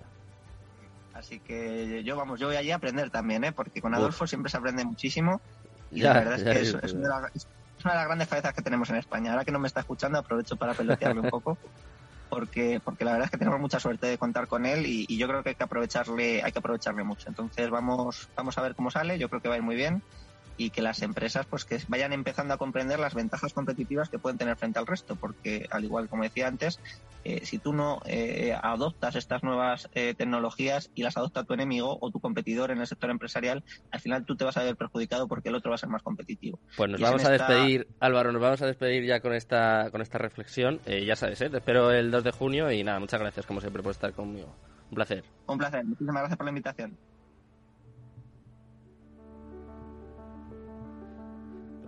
Así 1.14 1.40
que 1.40 2.04
yo, 2.04 2.16
vamos, 2.16 2.40
yo 2.40 2.48
voy 2.48 2.56
allí 2.56 2.72
a 2.72 2.76
aprender 2.76 3.10
también, 3.10 3.44
¿eh? 3.44 3.52
Porque 3.52 3.82
con 3.82 3.96
Adolfo 3.96 4.28
siempre 4.28 4.52
se 4.52 4.58
aprende 4.58 4.86
muchísimo. 4.86 5.42
Y 5.92 6.02
la 6.02 6.14
verdad 6.14 6.36
es 6.36 6.44
que 6.44 6.62
es, 6.86 6.94
una 6.94 7.94
de 7.94 8.00
las 8.00 8.06
grandes 8.06 8.28
cabezas 8.28 8.54
que 8.54 8.62
tenemos 8.62 8.90
en 8.90 8.98
España. 8.98 9.32
Ahora 9.32 9.46
que 9.46 9.52
no 9.52 9.60
me 9.60 9.68
está 9.68 9.80
escuchando, 9.80 10.20
aprovecho 10.20 10.56
para 10.56 10.74
pelotearle 10.74 11.22
un 11.22 11.30
poco. 11.30 11.58
Porque, 12.30 12.82
porque 12.84 13.06
la 13.06 13.14
verdad 13.14 13.28
es 13.28 13.32
que 13.32 13.38
tenemos 13.38 13.58
mucha 13.58 13.80
suerte 13.80 14.06
de 14.06 14.18
contar 14.18 14.48
con 14.48 14.66
él 14.66 14.86
y, 14.86 15.06
y, 15.08 15.18
yo 15.18 15.30
creo 15.30 15.44
que 15.44 15.50
hay 15.50 15.56
que 15.56 15.64
aprovecharle, 15.64 16.44
hay 16.44 16.52
que 16.52 16.60
aprovecharle 16.60 17.02
mucho. 17.02 17.30
Entonces 17.30 17.70
vamos, 17.70 18.28
vamos 18.36 18.58
a 18.58 18.62
ver 18.62 18.76
cómo 18.76 18.92
sale. 18.92 19.18
Yo 19.18 19.30
creo 19.30 19.42
que 19.42 19.48
va 19.48 19.54
a 19.54 19.58
ir 19.58 19.64
muy 19.64 19.78
bien 19.78 20.04
y 20.58 20.72
que 20.72 20.82
las 20.82 21.02
empresas 21.04 21.46
pues 21.46 21.66
que 21.66 21.80
vayan 21.88 22.14
empezando 22.14 22.54
a 22.54 22.58
comprender 22.58 23.00
las 23.00 23.14
ventajas 23.14 23.54
competitivas 23.54 24.10
que 24.10 24.20
pueden 24.20 24.38
tener 24.38 24.58
frente 24.58 24.80
al 24.80 24.88
resto 24.88 25.16
porque 25.16 25.68
al 25.70 25.84
igual 25.84 26.10
como 26.10 26.24
decía 26.24 26.48
antes 26.48 26.80
eh, 27.24 27.46
si 27.46 27.60
tú 27.60 27.74
no 27.74 28.02
eh, 28.06 28.58
adoptas 28.62 29.16
estas 29.16 29.44
nuevas 29.44 29.90
eh, 29.94 30.16
tecnologías 30.16 30.90
y 30.96 31.04
las 31.04 31.16
adopta 31.16 31.44
tu 31.44 31.54
enemigo 31.54 31.98
o 32.02 32.10
tu 32.10 32.20
competidor 32.20 32.72
en 32.72 32.80
el 32.80 32.88
sector 32.88 33.12
empresarial 33.12 33.64
al 33.92 34.00
final 34.00 34.26
tú 34.26 34.36
te 34.36 34.46
vas 34.46 34.58
a 34.58 34.64
ver 34.64 34.76
perjudicado 34.76 35.28
porque 35.28 35.50
el 35.50 35.56
otro 35.56 35.70
va 35.70 35.76
a 35.76 35.80
ser 35.80 35.90
más 35.90 36.02
competitivo. 36.02 36.60
Pues 36.76 36.90
nos 36.90 37.00
vamos 37.00 37.24
a 37.24 37.32
despedir 37.32 37.88
Álvaro 38.00 38.32
nos 38.32 38.42
vamos 38.42 38.62
a 38.62 38.66
despedir 38.66 39.06
ya 39.06 39.20
con 39.20 39.34
esta 39.34 39.90
con 39.92 40.02
esta 40.02 40.18
reflexión. 40.18 40.80
Ya 40.86 41.16
sabes 41.16 41.38
te 41.38 41.46
espero 41.46 41.92
el 41.92 42.10
2 42.10 42.24
de 42.24 42.32
junio 42.32 42.72
y 42.72 42.84
nada 42.84 43.00
muchas 43.00 43.20
gracias 43.20 43.46
como 43.46 43.62
siempre 43.62 43.84
por 43.84 43.92
estar 43.92 44.14
conmigo. 44.14 44.56
Un 44.90 44.96
placer. 44.96 45.24
Un 45.46 45.58
placer 45.58 45.84
muchísimas 45.86 46.22
gracias 46.22 46.38
por 46.38 46.46
la 46.46 46.52
invitación 46.52 46.98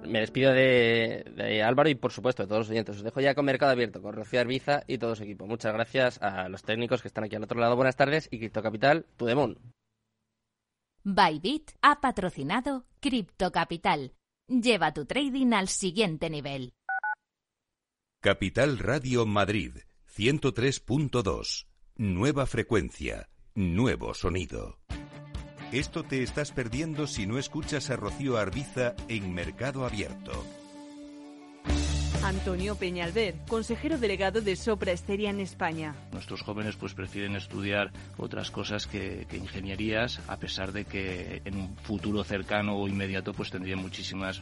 me 0.09 0.19
despido 0.19 0.51
de, 0.51 1.63
Álvaro 1.65 1.89
y, 1.89 1.95
por 1.95 2.11
supuesto, 2.11 2.43
de 2.43 2.47
todos 2.47 2.61
los 2.61 2.69
oyentes. 2.69 2.97
Os 2.97 3.03
dejo 3.03 3.21
ya 3.21 3.35
con 3.35 3.45
Mercado 3.45 3.71
Abierto, 3.71 4.01
con 4.01 4.13
Rocío 4.13 4.41
Arbiza 4.41 4.83
y 4.87 4.97
todo 4.97 5.15
su 5.15 5.23
equipo. 5.23 5.47
Muchas 5.47 5.73
gracias 5.73 6.21
a 6.21 6.49
los 6.49 6.63
técnicos 6.63 7.01
que 7.01 7.07
están 7.07 7.23
aquí 7.23 7.35
al 7.35 7.43
otro 7.43 7.59
lado. 7.59 7.75
Buenas 7.75 7.95
tardes 7.95 8.27
y 8.31 8.39
Cripto 8.39 8.61
Capital, 8.61 9.05
tu 9.17 9.25
demon. 9.25 9.57
Bybit 11.03 11.71
ha 11.81 12.01
patrocinado 12.01 12.85
Cripto 12.99 13.51
Capital. 13.51 14.13
Lleva 14.47 14.93
tu 14.93 15.05
trading 15.05 15.53
al 15.53 15.67
siguiente 15.67 16.29
nivel. 16.29 16.73
Capital 18.21 18.79
Radio 18.79 19.25
Madrid, 19.25 19.77
103.2. 20.13 21.67
Nueva 21.95 22.45
frecuencia, 22.45 23.29
nuevo 23.55 24.13
sonido. 24.13 24.79
Esto 25.71 26.03
te 26.03 26.23
estás 26.23 26.51
perdiendo 26.51 27.05
si 27.05 27.27
no 27.27 27.37
escuchas 27.37 27.91
a 27.91 27.95
Rocío 27.95 28.37
Arbiza 28.37 28.95
en 29.07 29.31
Mercado 29.35 29.85
Abierto. 29.85 30.43
Antonio 32.23 32.75
Peñalver, 32.75 33.35
consejero 33.47 33.99
delegado 33.99 34.41
de 34.41 34.55
Sopra 34.55 34.91
Esteria 34.91 35.29
en 35.29 35.39
España. 35.39 35.95
Nuestros 36.11 36.41
jóvenes 36.41 36.75
pues 36.75 36.95
prefieren 36.95 37.35
estudiar 37.35 37.91
otras 38.17 38.49
cosas 38.49 38.87
que, 38.87 39.27
ingenierías, 39.31 40.19
a 40.27 40.37
pesar 40.37 40.71
de 40.71 40.85
que 40.85 41.43
en 41.45 41.55
un 41.55 41.77
futuro 41.77 42.23
cercano 42.23 42.75
o 42.75 42.87
inmediato 42.87 43.33
pues 43.33 43.51
tendrían 43.51 43.79
muchísimas 43.79 44.41